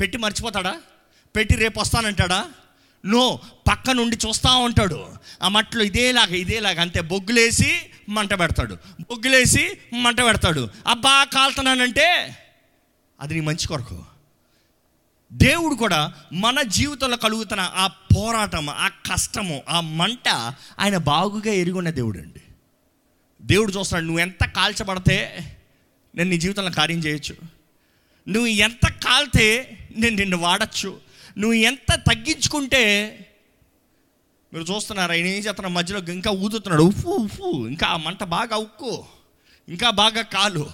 పెట్టి 0.00 0.18
మర్చిపోతాడా? 0.18 0.80
పెట్టి 1.36 1.54
రేపు 1.54 1.80
వస్తానంటాడా? 1.80 2.48
నో 3.06 3.40
పక్క 3.70 3.90
నుండి 3.90 4.18
చూస్తూ 4.28 4.58
ఉంటాడు. 4.58 5.08
ఆ 5.42 5.48
మట్లో 5.48 5.84
ఇదేలాగా 5.84 6.34
ఇదేలాగా 6.34 6.82
అంతే. 6.82 7.00
బొగ్గులేసి 7.00 7.82
మంట 8.08 8.34
పెడతాడు. 8.34 8.74
బొగ్గులేసి 9.00 9.78
మంట 9.94 10.20
పెడతాడు. 10.20 10.68
అబ్బా 10.86 11.24
కాలుతున్నానంటే 11.24 12.36
అది 13.20 13.34
నీ 13.34 13.40
మంచి 13.40 13.66
కొరకు. 13.66 14.04
దేవుడు 15.32 15.74
కూడా 15.74 16.12
మన 16.32 16.62
జీవితంలో 16.62 17.16
కలుగుతున్న 17.16 17.72
ఆ 17.74 17.86
పోరాటం 17.86 18.70
ఆ 18.70 18.88
కష్టము 18.88 19.62
ఆ 19.68 19.80
మంట 19.80 20.28
ఆయన 20.78 20.96
బాగుగా 20.96 21.52
ఎరుగున్న 21.52 21.90
దేవుడు 21.90 22.18
అండి 22.18 22.41
దేవుడు 23.44 23.72
చూస్తున్నాడు 23.72 24.04
నువ్వు 24.04 24.20
ఎంత 24.20 24.44
కాల్చబడితే 24.44 25.44
నేను 26.14 26.30
నీ 26.30 26.38
జీవితంలో 26.38 26.70
కార్యం 26.70 26.98
చేయొచ్చు. 26.98 27.36
నువ్వు 28.28 28.46
ఎంత 28.46 28.88
కాల్తే 28.88 29.78
నేను 29.96 30.16
నిన్ను 30.16 30.36
వాడచ్చు. 30.36 31.00
నువ్వు 31.38 31.52
ఎంత 31.52 31.94
తగ్గించుకుంటే 31.94 33.18
మీరు 34.52 34.64
చూస్తున్నారు 34.64 35.12
ఆయన 35.12 35.26
ఏం 35.26 35.36
చేస్తున్నారు 35.36 35.74
మధ్యలో 35.74 36.12
ఇంకా 36.12 36.30
ఊదుతున్నాడు 36.30 36.82
ఉప్పు 36.82 37.08
ఉప్పు 37.08 37.68
ఇంకా 37.68 37.86
ఆ 37.86 37.96
మంట 37.96 38.24
బాగా 38.24 38.56
ఉక్కు 38.56 39.04
ఇంకా 39.68 39.90
బాగా 39.90 40.22
కాలు. 40.22 40.70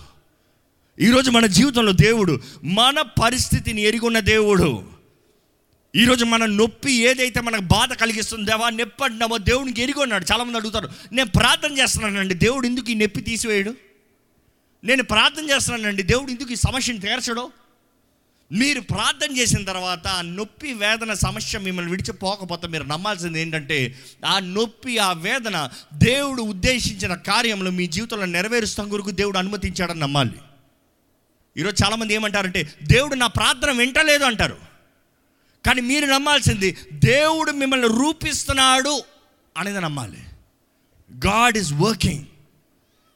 ఈరోజు 1.00 1.30
మన 1.30 1.46
జీవితంలో 1.46 1.92
దేవుడు 1.92 2.40
మన 2.64 3.00
పరిస్థితిని 3.00 3.82
ఎరిగొన్న 3.82 4.20
దేవుడు. 4.20 4.97
ఈరోజు 5.96 6.24
మన 6.24 6.46
నొప్పి 6.46 6.92
ఏదైతే 6.92 7.40
మనకు 7.40 7.62
బాధ 7.62 7.92
కలిగిస్తుందో 7.92 8.44
దేవా 8.44 8.70
నొప్పి 8.70 9.04
అంటున్నామో 9.04 9.38
దేవునికి 9.38 9.82
చాలామంది 10.32 10.56
అడుగుతారు 10.58 10.88
నేను 11.12 11.30
ప్రార్థన 11.30 11.78
చేస్తున్నానండి 11.78 12.34
దేవుడు 12.34 12.66
ఎందుకు 12.66 12.90
ఈ 12.90 12.94
నొప్పి 12.94 13.20
తీసివేయడు? 13.20 13.74
నేను 14.84 15.02
ప్రార్థన 15.02 15.50
చేస్తున్నానండి 15.50 16.02
దేవుడు 16.02 16.30
ఎందుకు 16.30 16.52
ఈ 16.52 16.54
సమస్యను 16.54 17.00
తీర్చడు? 17.00 17.50
మీరు 18.52 18.80
ప్రార్థన 18.80 19.36
చేసిన 19.36 19.64
తర్వాత 19.64 20.06
ఆ 20.06 20.20
నొప్పి 20.20 20.72
వేదన 20.72 21.12
సమస్య 21.12 21.58
మిమ్మల్ని 21.58 21.90
విడిచిపోకపోతే 21.90 22.66
మీరు 22.66 22.82
నమ్మాల్సింది 22.82 23.40
ఏంటంటే 23.40 23.98
ఆ 24.26 24.38
నొప్పి 24.38 24.98
ఆ 24.98 25.12
వేదన 25.12 25.70
దేవుడు 25.94 26.42
ఉద్దేశించిన 26.42 27.14
కార్యంలో 27.14 27.70
మీ 27.70 27.86
జీవితంలో 27.86 28.24
నెరవేరుస్తాం 28.24 28.88
కొరకు 28.88 29.10
దేవుడు 29.10 29.38
అనుమతించాడని 29.38 30.00
నమ్మాలి. 30.00 30.38
ఈరోజు 31.56 31.84
చాలామంది 31.84 32.14
ఏమంటారంటే 32.14 32.72
దేవుడు 32.82 33.14
నా 33.14 33.26
ప్రార్థన 33.26 33.70
వింటలేదు 33.70 34.24
అంటారు. 34.24 34.67
కానీ 35.68 35.80
మీరు 35.80 36.06
నమ్మాల్సింది 36.06 36.76
దేవుడు 36.92 37.52
మిమ్మల్ని 37.52 37.88
రూపిస్తున్నాడు 37.88 39.02
అనేది 39.56 39.80
నమ్మాలి. 39.80 40.18
గాడ్ 41.26 41.56
ఈజ్ 41.58 41.72
వర్కింగ్ 41.74 42.24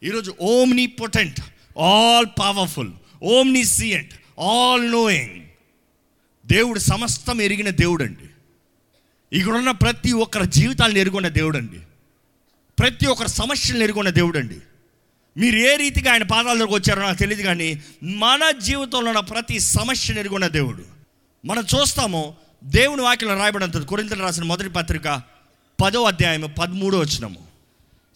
ఈరోజు 0.02 0.34
omnipotent 0.86 1.40
all 1.78 2.26
powerful 2.26 2.92
omniscient 3.64 4.14
all 4.40 4.90
knowing 4.90 5.46
దేవుడు 6.46 6.78
సమస్తం 6.78 7.40
ఎరిగిన 7.40 7.70
దేవుడు 7.70 8.04
అండి 8.04 8.28
ఇక్కడున్న 9.38 9.70
ప్రతి 9.70 10.12
ఒక్కరి 10.12 10.46
జీవితాలను 10.46 10.98
ఎరుగున్న 10.98 11.28
దేవుడు 11.28 11.56
అండి 11.56 11.78
ప్రతి 12.78 13.06
ఒక్కరి 13.06 13.28
సమస్యలను 13.28 13.82
ఎరుగున్న 13.82 14.10
దేవుడు 14.10 14.38
అండి 14.38 14.58
మీరు 15.36 15.56
ఏ 15.56 15.76
రీతిగా 15.76 16.12
ఆయన 16.12 16.22
పాదాల 16.22 16.58
దగ్గరకు 16.58 16.74
వచ్చారో 16.74 17.02
నాకు 17.02 17.18
తెలియదు 17.18 17.42
కానీ 17.42 17.82
మన 18.02 18.50
జీవితంలో 18.50 19.10
ఉన్న 19.10 19.20
ప్రతి 19.20 19.58
సమస్యను 19.58 20.18
ఎరుగున్న 20.18 20.48
దేవుడు. 20.48 21.01
మనం 21.44 21.64
చూస్తాము 21.74 22.34
దేవుని 22.64 23.02
వాక్యంలో 23.02 23.36
రాయబడినంత 23.36 23.86
కొరింతలు 23.86 24.22
రాసిన 24.22 24.44
మొదటి 24.44 24.68
పత్రిక 24.68 25.22
పదో 25.82 26.02
అధ్యాయం 26.04 26.54
పదమూడో 26.58 26.98
వచ్చినము 26.98 27.40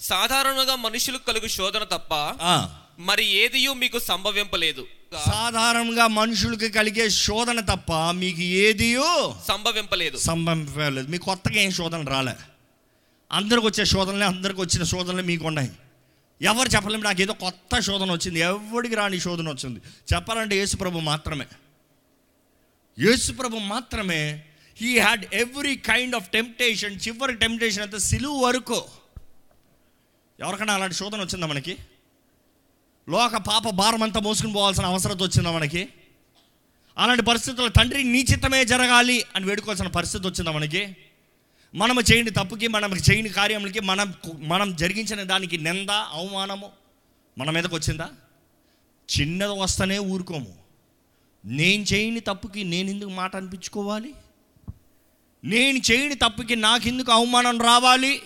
సాధారణంగా 0.00 0.76
మనుషులకు 0.76 1.26
కలుగు 1.26 1.48
శోధన 1.48 1.84
తప్ప 1.84 2.14
మరి 2.98 3.24
ఏదియూ 3.24 3.72
మీకు 3.72 3.98
సంభవింపలేదు. 3.98 4.86
సాధారణంగా 5.26 6.06
మనుషులకి 6.06 6.68
కలిగే 6.68 7.08
శోధన 7.08 7.60
తప్ప 7.60 7.92
మీకు 8.10 8.40
ఏదియో 8.40 9.36
సంభవింపలేదు. 9.48 10.18
సంభవించలేదు 10.18 11.08
మీకు 11.08 11.24
కొత్తగా 11.24 11.60
ఏం 11.60 11.70
శోధన 11.70 12.04
రాలే. 12.08 12.36
అందరికి 13.32 13.66
వచ్చే 13.66 13.84
శోధనలే 13.84 14.26
అందరికి 14.26 14.60
వచ్చిన 14.60 14.82
శోధనలే 14.82 15.22
మీకు 15.22 15.46
ఉన్నాయి. 15.46 15.70
ఎవరు 16.42 16.68
చెప్పలేము 16.68 17.02
నాకు 17.02 17.22
ఏదో 17.22 17.32
కొత్త 17.32 17.80
శోధన 17.80 18.12
వచ్చింది. 18.12 18.40
ఎవరికి 18.40 18.94
రాని 18.94 19.20
శోధన 19.20 19.48
వచ్చింది? 19.48 19.80
చెప్పాలంటే 20.14 20.56
యేసుప్రభు 20.56 20.98
మాత్రమే. 20.98 21.46
యేసుప్రభు 22.98 23.56
మాత్రమే 23.56 24.44
he 24.76 24.98
had 24.98 25.34
every 25.34 25.76
kind 25.76 26.14
of 26.14 26.30
temptation 26.30 27.00
చివరి 27.08 27.36
టెంప్టేషన్ 27.36 27.82
అంతా 27.82 27.98
సిలువు 27.98 28.44
వరకు. 28.44 28.84
ఎవరికైనా 30.40 30.74
అలాంటి 30.74 30.94
శోధన 30.94 31.20
వచ్చిందా 31.20 31.46
మనకి? 31.46 31.76
లోక 33.08 33.36
పాప 33.36 33.68
భారం 33.70 34.02
అంతా 34.02 34.20
మోసుకుని 34.20 34.52
పోవాల్సిన 34.52 34.84
అవసరం 34.84 35.16
వచ్చిందా 35.16 35.50
మనకి? 35.50 35.88
అలాంటి 36.98 37.22
పరిస్థితుల్లో 37.22 37.68
తండ్రి 37.68 38.04
నీచితమే 38.04 38.64
జరగాలి 38.64 39.24
అని 39.36 39.46
వేడుకోవాల్సిన 39.46 39.86
పరిస్థితి 39.86 40.26
వచ్చిందా 40.26 40.50
మనకి? 40.50 40.96
మనము 41.74 42.00
చేయని 42.00 42.30
తప్పుకి 42.30 42.68
మనం 42.68 42.96
చేయని 42.96 43.28
కార్యములకి 43.28 43.80
మనం 43.80 44.14
మనం 44.38 44.76
జరిగించిన 44.76 45.22
దానికి 45.22 45.58
నింద 45.58 45.90
అవమానము 45.90 46.70
మన 47.38 47.50
మీదకి 47.50 47.74
వచ్చిందా? 47.74 48.08
చిన్నది 49.18 49.52
వస్తేనే 49.52 49.98
ఊరుకోము. 49.98 50.65
నేను 51.46 51.82
చేయని 51.82 52.20
తప్పుకి 52.20 52.64
నేను 52.64 52.90
ఎందుకు 52.90 53.10
మాట 53.10 53.36
అనిపించుకోవాలి? 53.36 54.12
నేను 55.44 55.80
చేయని 55.92 56.14
తప్పుకి 56.14 56.56
నాకెందుకు 56.56 57.12
అవమానం 57.12 57.60
రావాలి? 57.60 58.22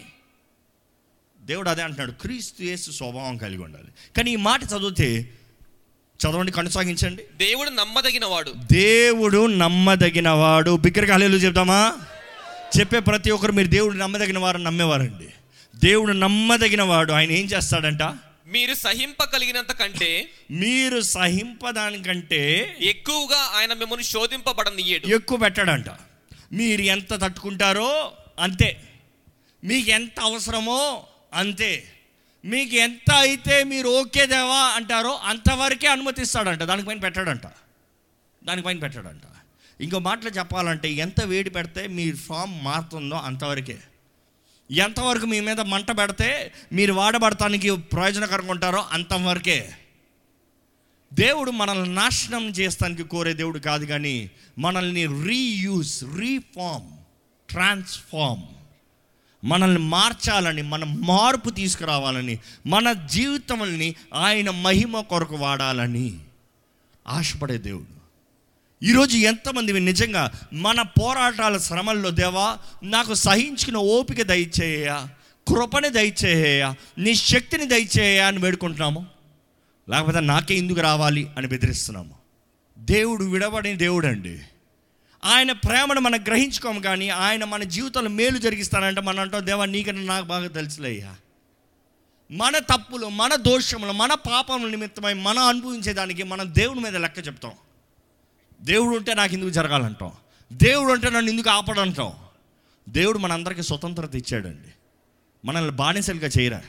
దేవుడు 1.40 1.68
అదే 1.68 1.82
అంటున్నాడు 1.82 2.12
క్రీస్తు 2.12 2.62
యేసు 2.62 2.90
స్వభావం 2.90 3.36
కలిగి 3.36 3.62
ఉండాలి. 3.62 3.88
కానీ 4.16 4.32
ఈ 4.32 4.36
మాట 4.36 4.62
చదివితే 4.62 5.32
చదవండి 6.18 6.52
కొనసాగించండి. 6.52 7.22
దేవుడు 7.36 7.70
నమ్మదగిన 7.70 8.24
వాడు 8.24 8.54
దేవుడు 8.72 9.46
నమ్మదగినవాడు. 9.46 10.76
బిగ్గరగా 10.76 11.14
హల్లెలూ 11.14 11.36
చెప్తామా 11.36 11.96
చెప్పే 12.80 13.00
ప్రతి 13.00 13.30
ఒక్కరు 13.30 13.52
మీరు 13.52 13.68
దేవుడు 13.68 13.94
నమ్మదగిన 13.94 14.38
వారు 14.38 14.58
నమ్మేవారండి. 14.58 15.28
దేవుడు 15.76 16.12
నమ్మదగినవాడు. 16.12 17.12
ఆయన 17.12 17.30
ఏం 17.30 17.46
చేస్తాడంట? 17.46 18.02
మీరు 18.50 18.74
సహింపగలిగినంత 18.74 19.72
కంటే 19.72 20.30
మీరు 20.50 21.00
సహింపదానికంటే 21.00 22.76
ఎక్కువగా 22.80 23.36
ఆయన 23.36 23.72
మిమ్మల్ని 23.72 24.04
శోధింపబడనీయడు. 24.04 25.06
ఎక్కువ 25.06 25.38
పెట్టాడంట. 25.38 25.86
మీరు 26.52 26.80
ఎంత 26.80 27.22
తట్టుకుంటారో 27.22 28.12
అంతే. 28.38 28.80
మీకు 29.64 29.90
ఎంత 29.90 30.20
అవసరమో 30.20 31.06
అంతే. 31.34 31.92
మీకు 32.44 32.74
ఎంత 32.74 33.12
అయితే 33.12 33.64
మీరు 33.64 33.88
ఓకే 33.88 34.26
దేవా 34.26 34.60
అంటారో 34.60 35.16
అంతవరకే 35.16 35.86
అనుమతిస్తాడంట. 35.86 36.62
దానిపైన 36.62 36.98
పెట్టాడంట. 36.98 37.42
దానిపైన 38.44 38.78
పెట్టాడంట. 38.78 39.22
ఇంకో 39.80 39.98
మాటలో 39.98 40.30
చెప్పాలంటే 40.30 40.92
ఎంత 40.92 41.24
వేడి 41.24 41.50
పెడితే 41.50 41.86
మీ 41.86 42.12
ఫామ్ 42.12 42.64
మారుతుందో 42.64 43.16
అంతవరకే. 43.16 43.78
ఎంతవరకు 44.70 45.26
మీ 45.26 45.40
మీద 45.40 45.60
మంట 45.60 45.90
పెడితే 45.90 46.52
మీరు 46.72 46.92
వాడబడటానికి 46.92 47.76
ప్రయోజనకరంగా 47.76 48.50
ఉంటారో 48.50 48.88
అంతవరకే. 48.92 49.70
దేవుడు 51.12 51.50
మనల్ని 51.50 51.94
నాశనం 51.94 52.48
చేస్తానికి 52.48 53.02
కోరే 53.02 53.32
దేవుడు 53.32 53.58
కాదు 53.58 53.84
కానీ 53.84 54.30
మనల్ని 54.58 55.06
రీయూస్ 55.06 56.04
రీఫార్మ్ 56.04 56.88
ట్రాన్స్ఫార్మ్ 57.50 58.42
మనల్ని 59.44 59.78
మార్చాలని 59.78 60.62
మన 60.62 60.84
మార్పు 60.84 61.50
తీసుకురావాలని 61.50 62.38
మన 62.66 62.92
జీవితముల్ని 62.92 63.94
ఆయన 64.14 64.50
మహిమ 64.50 65.00
కొరకు 65.00 65.36
వాడాలని 65.36 66.18
ఆశపడే 67.08 67.58
దేవుడు. 67.58 67.99
ఈరోజు 68.82 69.16
ఎంతమంది 69.16 69.80
నిజంగా 69.80 70.32
మన 70.52 70.82
పోరాటాల 70.82 71.56
శ్రమల్లో 71.56 72.10
దేవా 72.10 72.58
నాకు 72.82 73.14
సహించుకున్న 73.14 73.76
ఓపిక 73.76 74.22
దయచేయ 74.22 75.06
కృపని 75.48 75.88
దయచేయ 75.88 76.74
నీ 76.98 77.14
శక్తిని 77.14 77.66
దయచేయ 77.66 78.20
అని 78.20 78.38
వేడుకుంటున్నాము. 78.38 79.06
లేకపోతే 79.90 80.20
నాకే 80.20 80.54
ఎందుకు 80.54 80.80
రావాలి 80.80 81.30
అని 81.36 81.46
బెదిరిస్తున్నాము. 81.46 82.14
దేవుడు 82.78 83.24
విడబడిన 83.24 83.76
దేవుడు 83.76 84.06
అండి 84.06 84.40
ఆయన 85.24 85.52
ప్రేమను 85.52 86.00
మనం 86.00 86.22
గ్రహించుకోము 86.22 86.80
కానీ 86.80 87.08
ఆయన 87.08 87.44
మన 87.44 87.62
జీవితంలో 87.62 88.10
మేలు 88.10 88.38
జరిగిస్తానంటే 88.38 89.00
మనం 89.00 89.20
అంటాం 89.20 89.46
దేవా 89.46 89.64
నీకన్నా 89.64 90.14
నాకు 90.14 90.26
బాగా 90.26 90.48
తెలుసులేయ్యా. 90.48 91.14
మన 92.30 92.58
తప్పులు 92.58 93.08
మన 93.08 93.34
దోషములు 93.34 93.92
మన 93.92 94.14
పాపముల 94.14 94.70
నిమిత్తమై 94.70 95.12
మనం 95.12 95.42
అనుభవించేదానికి 95.42 96.22
మనం 96.22 96.54
దేవుని 96.58 96.80
మీద 96.80 96.96
లెక్క 96.96 97.26
చెప్తాం. 97.26 97.52
దేవుడు 98.60 98.96
ఉంటే 98.96 99.14
నాకు 99.14 99.32
ఎందుకు 99.32 99.50
జరగాలంటాం? 99.50 100.12
దేవుడు 100.52 100.92
ఉంటే 100.92 101.10
నన్ను 101.10 101.30
ఎందుకు 101.30 101.50
ఆపడంటాం? 101.50 102.12
దేవుడు 102.88 103.18
మనందరికీ 103.18 103.62
స్వతంత్రత 103.62 104.14
ఇచ్చాడండి. 104.14 104.68
మనల్ని 105.44 105.70
బానిసలుగా 105.70 106.30
చేయరా? 106.38 106.62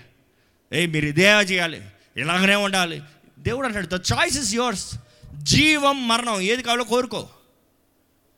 ఏ 0.74 0.86
మీరు 0.86 1.06
ఇదే 1.06 1.32
చేయాలి. 1.32 1.82
ఇలాగనే 2.18 2.56
ఉండాలి. 2.56 3.02
దేవుడు 3.40 3.68
అంటాడు 3.68 3.88
ద 3.88 3.94
చాయిస్ 3.94 4.40
ఇస్ 4.40 4.54
యువర్స్ 4.54 4.96
జీవం 5.44 6.08
మరణం 6.08 6.42
ఏది 6.42 6.64
కావాలో 6.64 6.84
కోరుకో. 6.84 7.30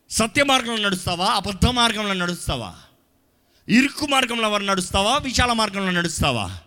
సత్య 0.10 0.43
మార్గంలో 0.43 0.86
నడుస్తావా? 0.86 1.25
అబద్ధ 1.25 1.65
మార్గంలో 1.65 2.13
నడుస్తావా? 2.13 2.75
ఇరుకు 3.69 4.05
మార్గంలో 4.05 4.50
వారు 4.50 4.63
నడుస్తావా? 4.63 5.17
విశాల 5.17 5.53
మార్గంలో 5.53 5.91
నడుస్తావా? 5.91 6.60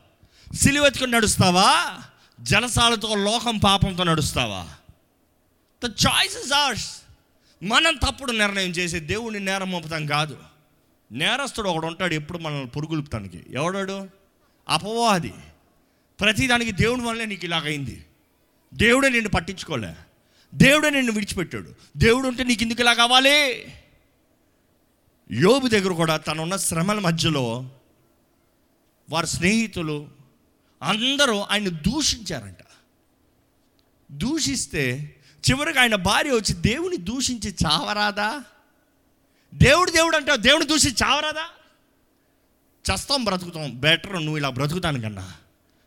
సిలివెత్తుకుని 0.55 1.13
నడుస్తావా? 1.13 1.99
జలసాలతో 2.41 3.15
లోకం 3.15 3.59
పాపంతో 3.59 4.05
నడుస్తావా? 4.05 4.69
ద 5.85 5.85
చాయిస్ 5.85 6.39
ఇస్ 6.39 6.53
ఆర్స్ 6.53 7.03
మనం 7.63 7.95
తప్పుడు 7.95 8.33
నిర్ణయం 8.33 8.71
చేసే 8.71 9.01
దేవుడిని 9.01 9.45
నేరం 9.45 9.71
మోపుతాం 9.71 10.07
కాదు. 10.07 10.39
నేరస్తుడు 11.13 11.69
ఒకడు 11.69 11.87
ఉంటాడు 11.87 12.15
ఎప్పుడు 12.15 12.39
మనల్ని 12.39 12.67
పురుగులుపుతానికి. 12.67 13.45
ఎవడాడు? 13.51 14.09
అపవాది. 14.69 15.33
ప్రతిదానికి 16.21 16.73
దేవుడి 16.73 17.03
వల్లే 17.03 17.25
నీకు 17.25 17.45
ఇలాగైంది 17.45 18.07
దేవుడే 18.75 19.09
నిన్ను 19.09 19.29
పట్టించుకోలే. 19.29 19.95
దేవుడే 20.55 20.91
నిన్ను 20.91 21.13
విడిచిపెట్టాడు. 21.13 21.75
దేవుడు 21.97 22.29
ఉంటే 22.29 22.45
నీకు 22.45 22.63
ఎందుకు 22.63 22.81
ఇలా 22.81 22.95
కావాలి 22.95 23.65
యోబు 25.33 25.69
దగ్గర 25.69 25.93
కూడా 25.93 26.17
తనున్న 26.17 26.57
శ్రమల 26.57 26.99
మధ్యలో 26.99 27.71
వారి 29.11 29.27
స్నేహితులు 29.27 30.09
అందరూ 30.83 31.41
ఆయన 31.41 31.69
దూషించారంట. 31.69 32.59
దూషిస్తే 34.13 35.16
చివరికి 35.51 35.79
ఆయన 35.79 35.95
భార్య 35.95 36.31
వచ్చి 36.31 36.55
దేవుని 36.55 36.97
దూషించి 36.97 37.55
చావరాదా? 37.67 38.45
దేవుడు 39.55 39.91
దేవుడు 39.91 40.17
అంటే 40.17 40.37
దేవుని 40.37 40.67
దూషించి 40.67 40.97
చావరాదా? 41.05 41.43
చస్తాం 42.95 43.25
బ్రతుకుతాం. 43.25 43.81
బెటర్ 43.81 44.13
నువ్వు 44.13 44.37
ఇలా 44.37 44.51
బ్రతుకుతాను 44.51 45.01
కన్నా. 45.01 45.33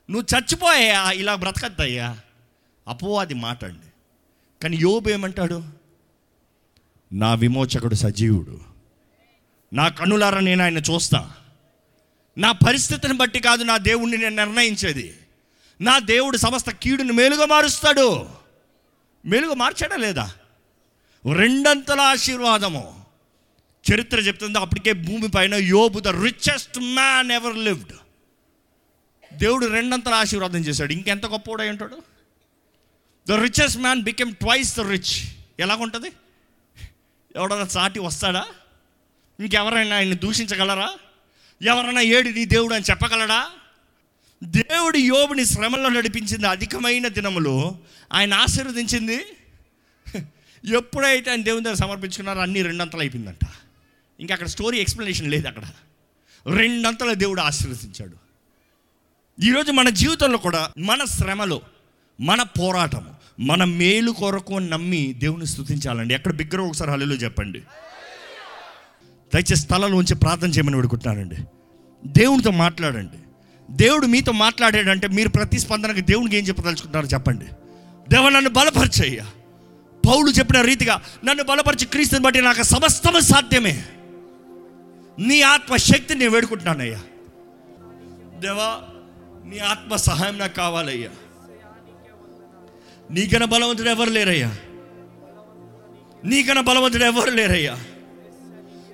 నువ్వు 0.09 0.37
చచ్చిపోయా 0.37 1.11
ఇలా 1.11 1.35
బ్రతకద్దయ్యా. 1.35 2.17
అపోవాది 2.87 3.33
మాట 3.33 3.65
అండి. 3.65 3.87
కానీ 4.63 4.77
యోబు 4.77 5.09
ఏమంటాడు? 5.09 5.63
నా 7.13 7.33
విమోచకుడు 7.33 7.95
సజీవుడు. 7.95 8.59
నా 9.73 9.87
కన్నులారా 9.87 10.39
నేను 10.39 10.63
ఆయన 10.63 10.77
చూస్తా. 10.77 11.31
నా 12.37 12.51
పరిస్థితిని 12.51 13.13
బట్టి 13.13 13.39
కాదు 13.39 13.63
నా 13.63 13.77
దేవుణ్ణి 13.77 14.17
నేను 14.17 14.35
నిర్ణయించేది. 14.35 15.17
నా 15.81 15.99
దేవుడు 15.99 16.37
సమస్త 16.37 16.69
కీడుని 16.69 17.11
మేలుగా 17.11 17.45
మారుస్తాడు. 17.45 18.38
మెలుగు 19.25 19.53
మార్చాడా 19.53 19.95
లేదా? 19.95 20.35
రెండంతల 21.35 21.99
ఆశీర్వాదము. 21.99 23.05
చరిత్ర 23.93 24.19
చెప్తుంది 24.19 24.59
అప్పటికే 24.59 24.93
భూమి 24.93 25.27
పైన 25.27 25.53
యోబు 25.53 25.99
the 25.99 26.07
richest 26.07 26.79
man 26.79 27.31
ever 27.31 27.57
lived 27.57 27.91
దేవుడు 29.33 29.65
రెండంతల 29.65 30.13
ఆశీర్వాదం 30.13 30.59
చేశాడు. 30.59 30.93
ఇంకెంత 30.93 31.25
గొప్పవాడై 31.25 31.69
ఉంటాడు? 31.69 32.03
The 33.29 33.31
richest 33.31 33.79
man 33.79 34.01
became 34.01 34.35
twice 34.35 34.77
the 34.77 34.79
rich 34.79 35.35
ఎలాగుంటుంది? 35.59 36.11
ఎవడన్నా 37.35 37.67
సాటి 37.67 37.99
వస్తాడా? 37.99 38.45
ఇంకెవరైనా 39.39 39.95
ఆయన్ని 39.95 40.15
దూషించగలరా? 40.15 40.93
ఎవరైనా 41.61 42.01
ఏడు 42.01 42.29
నీ 42.29 42.45
దేవుడు 42.45 42.73
అని 42.73 42.85
చెప్పగలడా? 42.89 43.51
దేవుడు 44.43 44.97
యోబుని 44.97 45.45
శ్రమలో 45.45 45.89
నడిపించింది 45.89 46.47
అధికమైన 46.47 47.07
దినములు. 47.07 47.75
ఆయన 48.13 48.33
ఆశీర్వదించింది. 48.33 49.25
ఎప్పుడైతే 50.77 51.31
ఆయన 51.31 51.43
దేవుని 51.43 51.63
దగ్గర 51.63 51.75
సమర్పించుకున్నారో 51.75 52.41
అన్ని 52.41 52.61
రెండంతలు 52.61 52.99
అయిపోయిందంట. 52.99 53.47
ఇంకా 54.19 54.33
అక్కడ 54.33 54.47
స్టోరీ 54.47 54.79
ఎక్స్ప్లెనేషన్ 54.79 55.31
లేదు 55.31 55.47
అక్కడ. 55.47 55.63
రెండంతల 56.55 57.13
దేవుడు 57.13 57.41
ఆశీర్వదించాడు. 57.41 58.29
ఈరోజు 59.45 59.71
మన 59.71 59.89
జీవితంలో 59.89 60.37
కూడా 60.37 60.71
మన 60.77 61.03
శ్రమలో 61.03 61.61
మన 62.19 62.43
పోరాటము 62.43 63.15
మన 63.39 63.63
మేలు 63.63 64.11
కొరకు 64.11 64.53
నమ్మి 64.53 65.13
దేవుని 65.13 65.47
స్థుతించాలండి 65.47 66.13
ఎక్కడ 66.13 66.33
బిగ్గర 66.33 66.61
ఒకసారి 66.61 66.91
హలో 66.91 67.15
చెప్పండి. 67.15 67.59
దయచేసి 69.33 69.55
స్థలంలోంచి 69.55 70.15
ప్రార్థన 70.15 70.47
చేయమని 70.47 70.75
పెడుకుంటున్నానండి 70.75 71.35
దేవునితో 72.07 72.51
మాట్లాడండి. 72.51 73.28
దేవుడు 73.69 74.07
మీతో 74.07 74.31
మాట్లాడాడంటే 74.31 75.07
మీరు 75.07 75.29
ప్రతిస్పందనకు 75.29 75.99
దేవునికి 75.99 76.37
ఏం 76.37 76.43
చెప్పదలుచుకుంటున్నారో 76.43 77.07
చెప్పండి? 77.07 77.45
దేవ 78.09 78.29
నన్ను 78.29 78.49
బలపరిచయ్యా. 78.49 79.25
పౌలు 80.07 80.31
చెప్పిన 80.31 80.61
రీతిగా 80.61 81.01
నన్ను 81.25 81.43
బలపరిచి 81.43 81.85
క్రీస్తుని 81.85 82.21
బట్టి 82.21 82.41
నాకు 82.41 82.63
సమస్తము 82.63 83.19
సాధ్యమే. 83.19 83.83
నీ 85.19 85.41
ఆత్మ 85.41 85.75
శక్తిని 85.75 86.19
నేను 86.19 86.31
వేడుకుంటున్నానయ్యా. 86.31 86.99
దేవా 88.39 88.79
నీ 89.45 89.59
ఆత్మ 89.59 89.95
సహాయం 89.95 90.37
నాకు 90.37 90.55
కావాలయ్యా. 90.55 91.09
నీకన్నా 93.11 93.45
బలవంతుడు 93.45 93.89
ఎవరు 93.89 94.09
లేరయ్యా? 94.09 94.55
నీకన్నా 96.25 96.61
బలవంతుడు 96.61 97.03
ఎవరు 97.03 97.31
లేరయ్యా? 97.31 97.73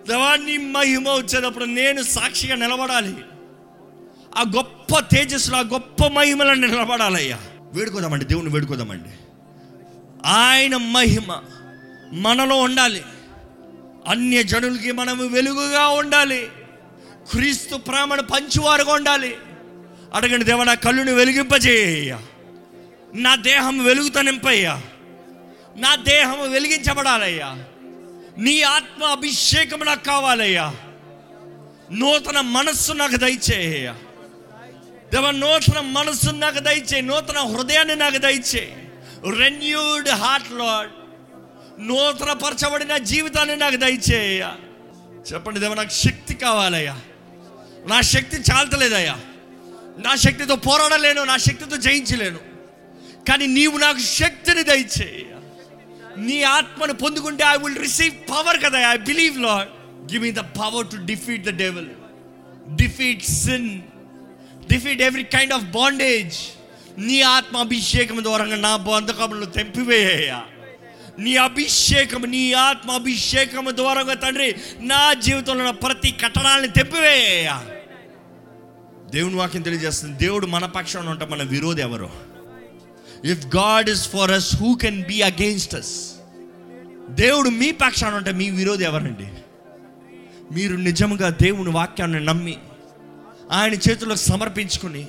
దేవా 0.10 0.36
నీ 0.36 0.58
మహిమ 0.58 1.10
వచ్చేటప్పుడు 1.10 1.66
నేను 1.66 2.04
సాక్షిగా 2.04 2.56
నిలబడాలి. 2.56 3.16
ఆ 4.38 4.42
గొప్ప 4.42 5.00
తేజస్సులో 5.00 5.58
ఆ 5.58 5.62
గొప్ప 5.62 6.08
మహిమలను 6.08 6.68
నిలబడాలయ్యా. 6.68 7.40
వేడుకోదామండి 7.74 8.26
దేవుని 8.26 8.50
వేడుకోదామండి. 8.50 9.10
ఆయన 10.26 10.78
మహిమ 10.78 11.42
మనలో 12.14 12.56
ఉండాలి. 12.56 13.04
అన్య 14.08 14.44
జనులకి 14.44 14.92
మనము 14.92 15.26
వెలుగుగా 15.26 15.88
ఉండాలి. 15.88 16.48
క్రీస్తు 17.32 17.76
ప్రేమను 17.76 18.24
పంచువారుగా 18.24 18.94
ఉండాలి. 18.94 19.38
అడగండి 20.14 20.46
దేవ 20.46 20.64
నా 20.64 20.74
కళ్ళుని 20.74 21.12
వెలిగింపజేయ 21.12 22.18
నా 23.14 23.36
దేహం 23.36 23.84
వెలుగుతో 23.84 24.22
నింపయ్యా. 24.22 24.82
నా 25.78 25.96
దేహం 25.96 26.52
వెలిగించబడాలయ్యా. 26.52 27.66
నీ 28.38 28.62
ఆత్మ 28.62 29.04
అభిషేకం 29.04 29.80
నాకు 29.80 30.04
కావాలయ్యా. 30.04 30.76
నూతన 31.92 32.42
మనస్సు 32.42 32.94
నాకు 32.94 33.16
దయచేయ 33.16 33.94
దేవ 35.14 35.32
నూతన 35.32 35.80
మనసు 35.80 36.30
నాకు 36.30 36.60
దయచే 36.60 37.02
నూతన 37.02 37.40
హృదయాన్ని 37.40 37.96
నాకు 37.96 38.18
దయచే 38.18 38.64
రెన్యూడ్ 39.40 40.10
హార్ట్ 40.10 40.52
లాడ్ 40.52 40.92
నూతన 41.88 42.32
పరచబడిన 42.34 42.98
జీవితాన్ని 42.98 43.56
నాకు 43.56 43.76
దయచేయ 43.76 44.44
చెప్పండి 45.34 45.60
దేవ 45.60 45.74
నాకు 45.74 45.90
శక్తి 45.90 46.34
కావాలయ్యా. 46.34 47.00
నా 47.88 48.02
శక్తి 48.02 48.38
చాలతలేదయ్యా. 48.38 49.16
నా 49.98 50.16
శక్తితో 50.16 50.56
పోరాడలేను 50.56 51.24
నా 51.24 51.38
శక్తితో 51.38 51.78
జయించలేను. 51.78 52.40
కానీ 53.30 53.48
నీవు 53.48 53.78
నాకు 53.78 54.00
శక్తిని 54.00 54.64
దయచేయ 54.64 55.24
నీ 56.18 56.44
ఆత్మను 56.44 56.94
పొందుకుంటే 56.94 57.44
ఐ 57.44 57.58
విల్ 57.58 57.78
రిసీవ్ 57.78 58.16
పవర్ 58.30 58.64
కదా 58.64 58.92
I 58.92 58.98
believe 58.98 59.38
Lord 59.38 59.70
give 60.12 60.24
me 60.24 60.32
the 60.32 60.44
power 60.60 60.88
to 60.88 60.96
defeat 60.96 61.44
the 61.44 61.50
devil 61.50 61.90
defeat 62.76 63.24
sin 63.24 63.82
defeat 64.72 65.02
every 65.02 65.24
kind 65.24 65.54
of 65.54 65.64
bondage 65.64 66.38
నీ 67.00 67.22
ఆత్మ 67.22 67.58
అభిషేకం 67.58 68.24
ద్వారా 68.24 68.46
నా 68.46 68.76
బంధకములను 68.76 69.46
తెంపివేయ్యా 69.46 70.44
నీ 71.20 71.36
అభిషేకం 71.36 72.32
నీ 72.32 72.54
ఆత్మ 72.54 72.92
అభిషేకం 72.92 73.68
ద్వారా 73.70 74.14
తండ్రి 74.14 74.56
నా 74.80 75.14
జీవితంలో 75.14 75.72
ప్రతి 75.72 76.12
కట్టడాలను 76.12 76.68
తెంపివేయ్యా 76.68 77.64
దేవుని 79.14 79.36
వాక్యం 79.36 79.62
తెలియజేస్తుంది. 79.62 80.18
దేవుడు 80.18 80.46
మన 80.46 80.66
పక్షంలో 80.66 81.12
ఉంటే 81.12 81.26
మన 81.26 81.44
విరోధి 81.44 81.82
ఎవరు? 81.82 82.10
If 83.26 83.46
God 83.56 83.90
is 83.90 84.10
for 84.10 84.32
us 84.32 84.56
who 84.56 84.76
can 84.76 85.04
be 85.04 85.22
against 85.22 85.76
us 85.76 86.12
దేవుడు 87.10 87.50
మీ 87.50 87.72
పక్షాన 87.72 88.16
ఉంటే 88.16 88.32
మీ 88.32 88.50
విరోధి 88.50 88.84
ఎవరండి? 88.84 89.28
మీరు 90.52 90.76
నిజంగా 90.76 91.30
దేవుని 91.30 91.70
వాక్యాన్ని 91.70 92.26
నమ్మి 92.26 92.58
ఆయన 93.52 93.74
చేతులకు 93.74 94.18
సమర్పించుకుని 94.18 95.08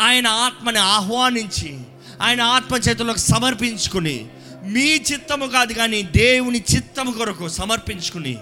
ఆయన 0.00 0.26
ఆత్మని 0.26 0.78
ఆహ్వానించి 0.78 1.78
ఆయన 2.22 2.40
ఆత్మ 2.40 2.76
చేతులకు 2.76 3.18
సమర్పించుకుని 3.18 4.26
మీ 4.64 4.94
చిత్తము 4.98 5.46
కాదు 5.46 5.72
కానీ 5.72 6.02
దేవుని 6.02 6.58
చిత్తము 6.58 7.12
కొరకు 7.12 7.48
సమర్పించుకుని 7.48 8.38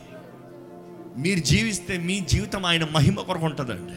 మీరు 1.17 1.41
జీవిస్తే 1.41 1.99
మీ 1.99 2.21
జీవితం 2.21 2.67
ఆయన 2.67 2.85
మహిమ 2.93 3.15
కొరకు 3.21 3.45
ఉంటుందండి. 3.45 3.93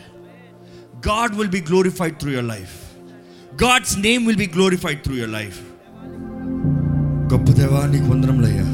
God 1.08 1.36
will 1.36 1.50
be 1.50 1.64
glorified 1.70 2.20
through 2.20 2.32
your 2.32 2.46
life 2.46 2.74
God's 3.64 4.00
name 4.00 4.28
will 4.28 4.38
be 4.38 4.46
glorified 4.56 5.04
through 5.04 5.16
your 5.16 5.32
life 5.32 5.60
గొప్ప 7.34 7.52
దేవా 7.52 7.88
నీకు 7.88 8.06
వందరంలయ్యా 8.12 8.66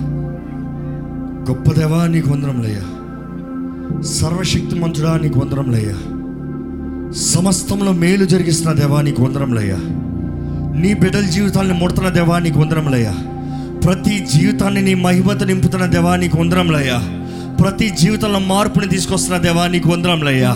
గొప్ప 1.49 1.73
దేవా 1.73 2.07
నీకు 2.07 2.29
వందరంలయ్యా 2.29 2.85
సర్వశక్తిమంతుడా 4.01 5.17
నీకు 5.17 5.39
వందరంలయ్యా 5.39 6.18
సమస్తంలో 7.13 7.91
మేలు 7.91 8.25
జరిగిస్తున్న 8.25 8.79
దేవానికి 8.79 9.21
వందరంలయ్యా 9.21 9.77
నీ 10.79 10.93
బిడ్డల 10.93 11.25
జీవితాన్ని 11.25 11.73
ముడుతున్న 11.73 12.09
దేవానికి 12.09 12.57
వందరంలయ్యా 12.57 13.13
ప్రతి 13.85 14.19
జీవితాన్ని 14.19 14.81
నీ 14.81 14.93
మహిమత 14.93 15.43
నింపుతున్న 15.43 15.85
దేవానికి 15.85 16.37
వందరంలయ్యా 16.37 16.99
ప్రతి 17.59 17.89
జీవితంలో 17.89 18.39
మార్పుని 18.39 18.87
తీసుకొస్తున్న 18.87 19.37
దేవానికి 19.37 19.87
వందరంలయ్యా 19.87 20.53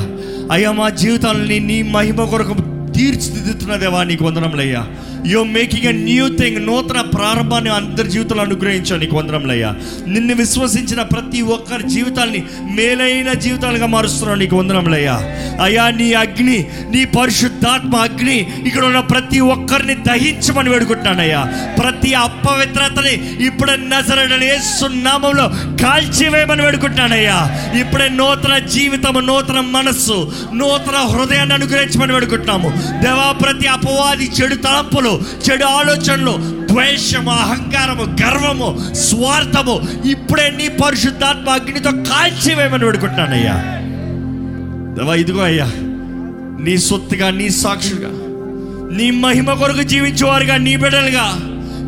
అయ్యా 0.51 0.71
మా 0.71 0.89
జీవితాలని 0.89 1.59
నీ 1.59 1.81
మహిమ 1.81 2.25
కొరకు 2.25 2.55
తీర్చిదిద్దుతున్న 2.93 3.75
దేవానికి 3.75 4.23
వందరంలయ్యా 4.23 4.81
యో 5.27 5.43
మేకింగ్ 5.43 5.85
ఎ 5.85 5.91
న్యూ 5.91 6.27
థింగ్ 6.29 6.67
నూతన 6.67 7.01
ప్రారంభాన్ని 7.01 7.69
అందరి 7.69 8.09
జీవితంలో 8.09 8.43
అనుగ్రహించావు 8.43 8.99
నీకు 8.99 9.15
వందరంలయ్యా 9.17 9.75
నిన్ను 10.07 10.35
విశ్వసించిన 10.35 11.01
ప్రతి 11.01 11.41
ఒక్కరి 11.41 11.89
జీవితాల్ని 11.89 12.43
మేలైన 12.61 13.33
జీవితాలుగా 13.33 13.85
మారుస్తున్నావు 13.85 14.39
నీకు 14.39 14.55
వందరంలయ్యా 14.55 15.15
అయ్యా 15.63 15.89
నీ 15.89 16.13
అగ్ని 16.13 16.65
నీ 16.89 17.05
పరిశుద్ధాత్మ 17.05 17.95
అగ్ని 17.95 18.37
ఇక్కడ 18.65 18.85
ఉన్న 18.85 18.99
ప్రతి 18.99 19.39
ఒక్కరిని 19.39 19.95
దహించమని 19.95 20.69
వేడుకుంటున్నానయ్యా. 20.69 21.41
ప్రతి 21.79 22.13
అపవిత్రతని 22.13 23.45
ఇప్పుడే 23.45 23.77
నజరడని 23.77 24.49
సున్నామంలో 24.79 25.47
కాల్చివేయమని 25.83 26.61
వేడుకుంటున్నానయ్యా. 26.61 27.37
ఇప్పుడే 27.79 28.09
నూతన 28.09 28.57
జీవితము 28.57 29.19
నూతన 29.19 29.59
మనస్సు 29.59 30.31
నూతన 30.53 30.95
హృదయాన్ని 30.95 31.55
అనుగ్రహించమని 31.55 32.13
వేడుకుంటున్నాము. 32.13 32.69
దేవా 33.03 33.31
ప్రతి 33.31 33.67
అపవాది 33.67 34.31
చెడు 34.41 34.55
తలంపులు 34.55 35.12
చెడు 35.43 35.65
ఆలోచనలు 35.73 36.33
ద్వేషము 36.67 37.31
అహంకారము 37.37 38.05
గర్వము 38.21 38.69
స్వార్థము 39.03 39.75
ఇప్పుడే 40.09 40.47
నీ 40.51 40.67
పరిశుద్ధాత్మ 40.81 41.49
అగ్నితో 41.51 41.91
కాల్చివేయమని 42.09 42.85
వేడుకుంటున్నానయ్యా. 42.85 43.55
దేవా 44.95 45.15
ఇదిగో 45.15 45.43
అయ్యా 45.43 45.67
నీ 46.65 46.75
సొత్తుగా 46.83 47.29
నీ 47.37 47.49
సాక్షులుగా 47.57 48.11
నీ 48.97 49.07
మహిమ 49.21 49.53
కొరకు 49.53 49.83
జీవించేవారుగా 49.91 50.55
నీ 50.59 50.73
బిడ్డలుగా 50.75 51.27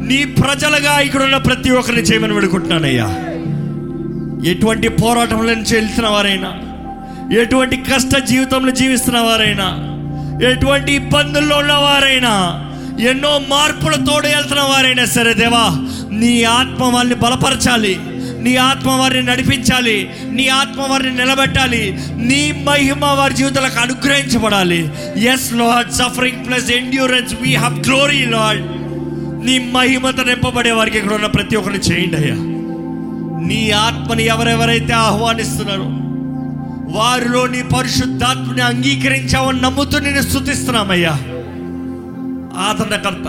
నీ 0.08 0.20
ప్రజలుగా 0.40 0.94
ఇక్కడ 1.02 1.22
ఉన్న 1.24 1.38
ప్రతి 1.46 1.70
ఒక్కరిని 1.72 2.02
చేయమని 2.02 2.34
పెడుకుంటున్నానయ్యా 2.34 3.08
ఎటువంటి 4.52 4.88
పోరాటంలో 4.98 5.52
నుంచి 5.54 5.74
వెళ్తున్న 5.76 6.08
వారైనా 6.08 6.52
ఎటువంటి 7.38 7.78
కష్ట 7.88 8.16
జీవితంలో 8.26 8.72
జీవిస్తున్న 8.74 9.20
వారైనా 9.22 9.68
ఎటువంటి 10.48 10.92
ఇబ్బందుల్లో 10.96 11.56
ఉన్నవారైనా 11.58 12.34
ఎన్నో 13.00 13.42
మార్పుల 13.50 13.96
తోడు 13.96 14.28
వెళ్తున్న 14.28 14.62
వారైనా 14.62 15.06
సరే 15.06 15.34
దేవా 15.34 15.72
నీ 16.12 16.44
ఆత్మ 16.44 16.84
వాళ్ళని 16.84 17.16
బలపరచాలి. 17.16 18.00
నీ 18.42 18.56
ఆత్మ 18.56 18.90
వారిని 18.90 19.26
నడిపించాలి. 19.26 20.10
నీ 20.30 20.48
ఆత్మ 20.48 20.82
వారిని 20.82 21.18
నిలబెట్టాలి. 21.18 22.00
నీ 22.16 22.64
మహిమ 22.68 23.06
వారి 23.06 23.34
జీవితాలకు 23.34 23.80
అనుగ్రహించబడాలి. 23.80 24.90
Yes 25.18 25.54
Lord 25.54 25.92
suffering 25.92 26.46
plus 26.46 26.72
endurance 26.72 27.34
we 27.42 27.56
have 27.56 27.88
glory 27.88 28.26
Lord 28.26 28.64
నీ 29.46 29.60
మహిమత 29.60 30.20
నింపబడే 30.22 30.72
వారికి 30.72 30.98
ఇక్కడ 30.98 31.14
ఉన్న 31.14 31.26
ప్రతి 31.26 31.56
ఒక్కరిని 31.56 31.84
చేయండి 31.84 32.16
అయ్యా. 32.16 32.36
నీ 33.48 33.72
ఆత్మని 33.72 34.26
ఎవరెవరైతే 34.26 34.94
ఆహ్వానిస్తున్నారో 34.94 35.86
వారిలో 36.98 37.48
నీ 37.48 37.64
పరిశుద్ధాత్మని 37.64 38.62
అంగీకరించావని 38.62 39.62
నమ్ముతూ 39.62 40.00
నేను 40.00 40.22
స్థుతిస్తున్నామయ్యా 40.22 41.20
ఆదరణకర్త 42.58 43.28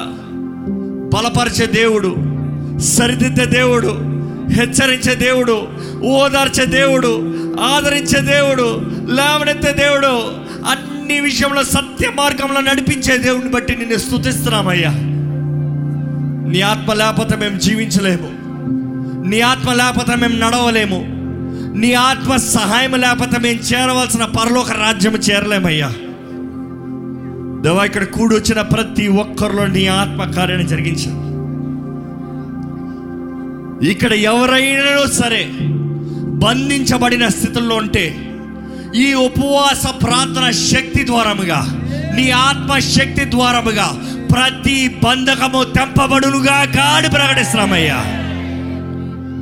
బలపరిచే 1.16 1.66
దేవుడు 1.66 2.16
సరిదిద్దే 2.80 3.46
దేవుడు 3.46 3.88
హెచ్చరించే 4.52 5.14
దేవుడు 5.14 5.68
ఓదార్చే 6.04 6.66
దేవుడు 6.66 7.34
ఆదరించే 7.60 8.20
దేవుడు 8.20 8.82
లేవనెత్తే 9.10 9.72
దేవుడు 9.72 10.06
అన్ని 10.66 11.20
విషయంలో 11.20 11.64
సత్య 11.64 12.10
మార్గంలో 12.14 12.60
నడిపించే 12.60 13.18
దేవుడిని 13.18 13.50
బట్టి 13.50 13.76
నిన్ను 13.76 13.98
స్థుతిస్తున్నామయ్యా 13.98 14.92
నీ 16.50 16.60
ఆత్మ 16.60 16.92
లేకపోతే 16.92 17.36
మేము 17.36 17.58
జీవించలేము. 17.58 18.46
నీ 19.28 19.40
ఆత్మ 19.40 19.72
లేకపోతే 19.72 20.14
మేము 20.16 20.36
నడవలేము. 20.38 21.04
నీ 21.78 21.92
ఆత్మ 21.92 22.36
సహాయం 22.36 22.94
లేకపోతే 22.94 23.38
మేము 23.38 23.58
చేరవలసిన 23.58 24.24
పరలోక 24.24 24.70
రాజ్యం 24.72 25.14
చేరలేమయ్యా. 25.14 25.92
దేవా 27.66 27.84
ఇక్కడ 27.84 28.04
కూడొచ్చిన 28.04 28.60
ప్రతి 28.60 29.08
ఒక్కరిలో 29.08 29.66
నీ 29.66 29.86
ఆత్మకార్యాన్ని 29.86 30.68
జరిగించారు 30.68 31.22
ఇక్కడ 33.88 34.12
ఎవరైనా 34.12 35.06
సరే 35.06 35.44
బంధించబడిన 36.22 37.28
స్థితుల్లో 37.28 37.76
ఉంటే 37.76 38.16
ఈ 38.94 39.14
ఉపవాస 39.14 39.86
ప్రార్థన 40.04 40.50
శక్తి 40.50 41.06
ద్వారముగా 41.06 41.66
నీ 42.14 42.30
ఆత్మ 42.30 42.78
శక్తి 42.78 43.24
ద్వారముగా 43.24 44.16
ప్రతి 44.32 44.88
బంధకము 44.88 45.64
తెంపబడునుగా 45.64 46.64
కాడి 46.64 47.08
ప్రకటిస్తున్నామయ్యా. 47.08 47.98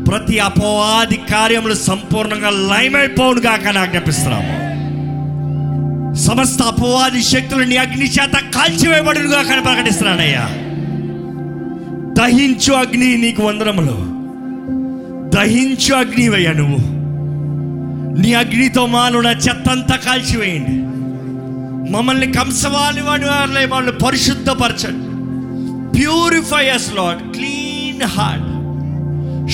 ప్రతి 0.09 0.39
అపవాది 0.39 1.17
కార్యములు 1.17 1.75
సంపూర్ణంగా 1.75 2.51
లయమైపోవునుగా 2.51 3.57
కానీ 3.57 3.79
ఆజ్ఞాపిస్తున్నాము. 3.79 4.64
సమస్త 6.17 6.63
అపవాది 6.63 7.23
శక్తులు 7.23 7.65
నీ 7.65 7.77
అగ్ని 7.77 8.05
చేత 8.05 8.37
కాల్చివేయబడునుగా 8.55 9.43
కానీ 9.43 9.63
ప్రకటిస్తున్నానయ్యా 9.63 10.49
దహించు 12.15 12.73
అగ్ని 12.73 13.17
నీకు 13.17 13.43
వందరములు 13.43 13.97
దహించు 15.37 15.95
అగ్నివయ్యా 15.95 16.53
నువ్వు. 16.53 16.79
నీ 18.21 18.35
అగ్నితో 18.35 18.87
మానున 18.87 19.27
చెత్తంతా 19.27 19.97
కాల్చివేయండి. 19.97 20.77
మమ్మల్ని 21.93 22.33
కంసవాలి 22.33 23.01
వాడి 23.01 23.67
వాళ్ళు 23.67 23.93
పరిశుద్ధపరచండి. 23.93 25.05
Purify 25.99 26.69
us 26.69 26.95
Lord 26.95 27.33
clean 27.33 28.03
heart 28.03 28.51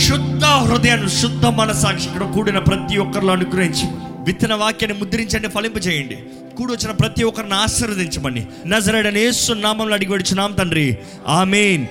శుద్ధ 0.09 0.45
హృదయాన్ని 0.45 1.11
శుద్ధ 1.11 1.47
మనసాక్షి 1.47 2.09
ఇక్కడ 2.09 2.23
కూడిన 2.23 2.59
ప్రతి 2.59 2.99
ఒక్కరిలో 2.99 3.33
అనుగ్రహించి 3.33 3.87
విత్తన 4.25 4.55
వాక్యాన్ని 4.55 4.99
ముద్రించండి 5.01 5.49
ఫలింపు 5.49 5.79
చేయండి 5.79 6.19
కూడి 6.57 6.73
వచ్చిన 6.73 6.91
ప్రతి 6.91 7.25
ఒక్కరిని 7.25 7.55
ఆశీర్వదించమని. 7.55 8.47
నజరడని 8.67 9.21
యేసు 9.21 9.53
నామంలో 9.53 9.95
అడిగి 9.95 10.13
వచ్చినాం 10.13 10.53
తండ్రి. 10.53 10.99
ఆమెన్. 11.27 11.87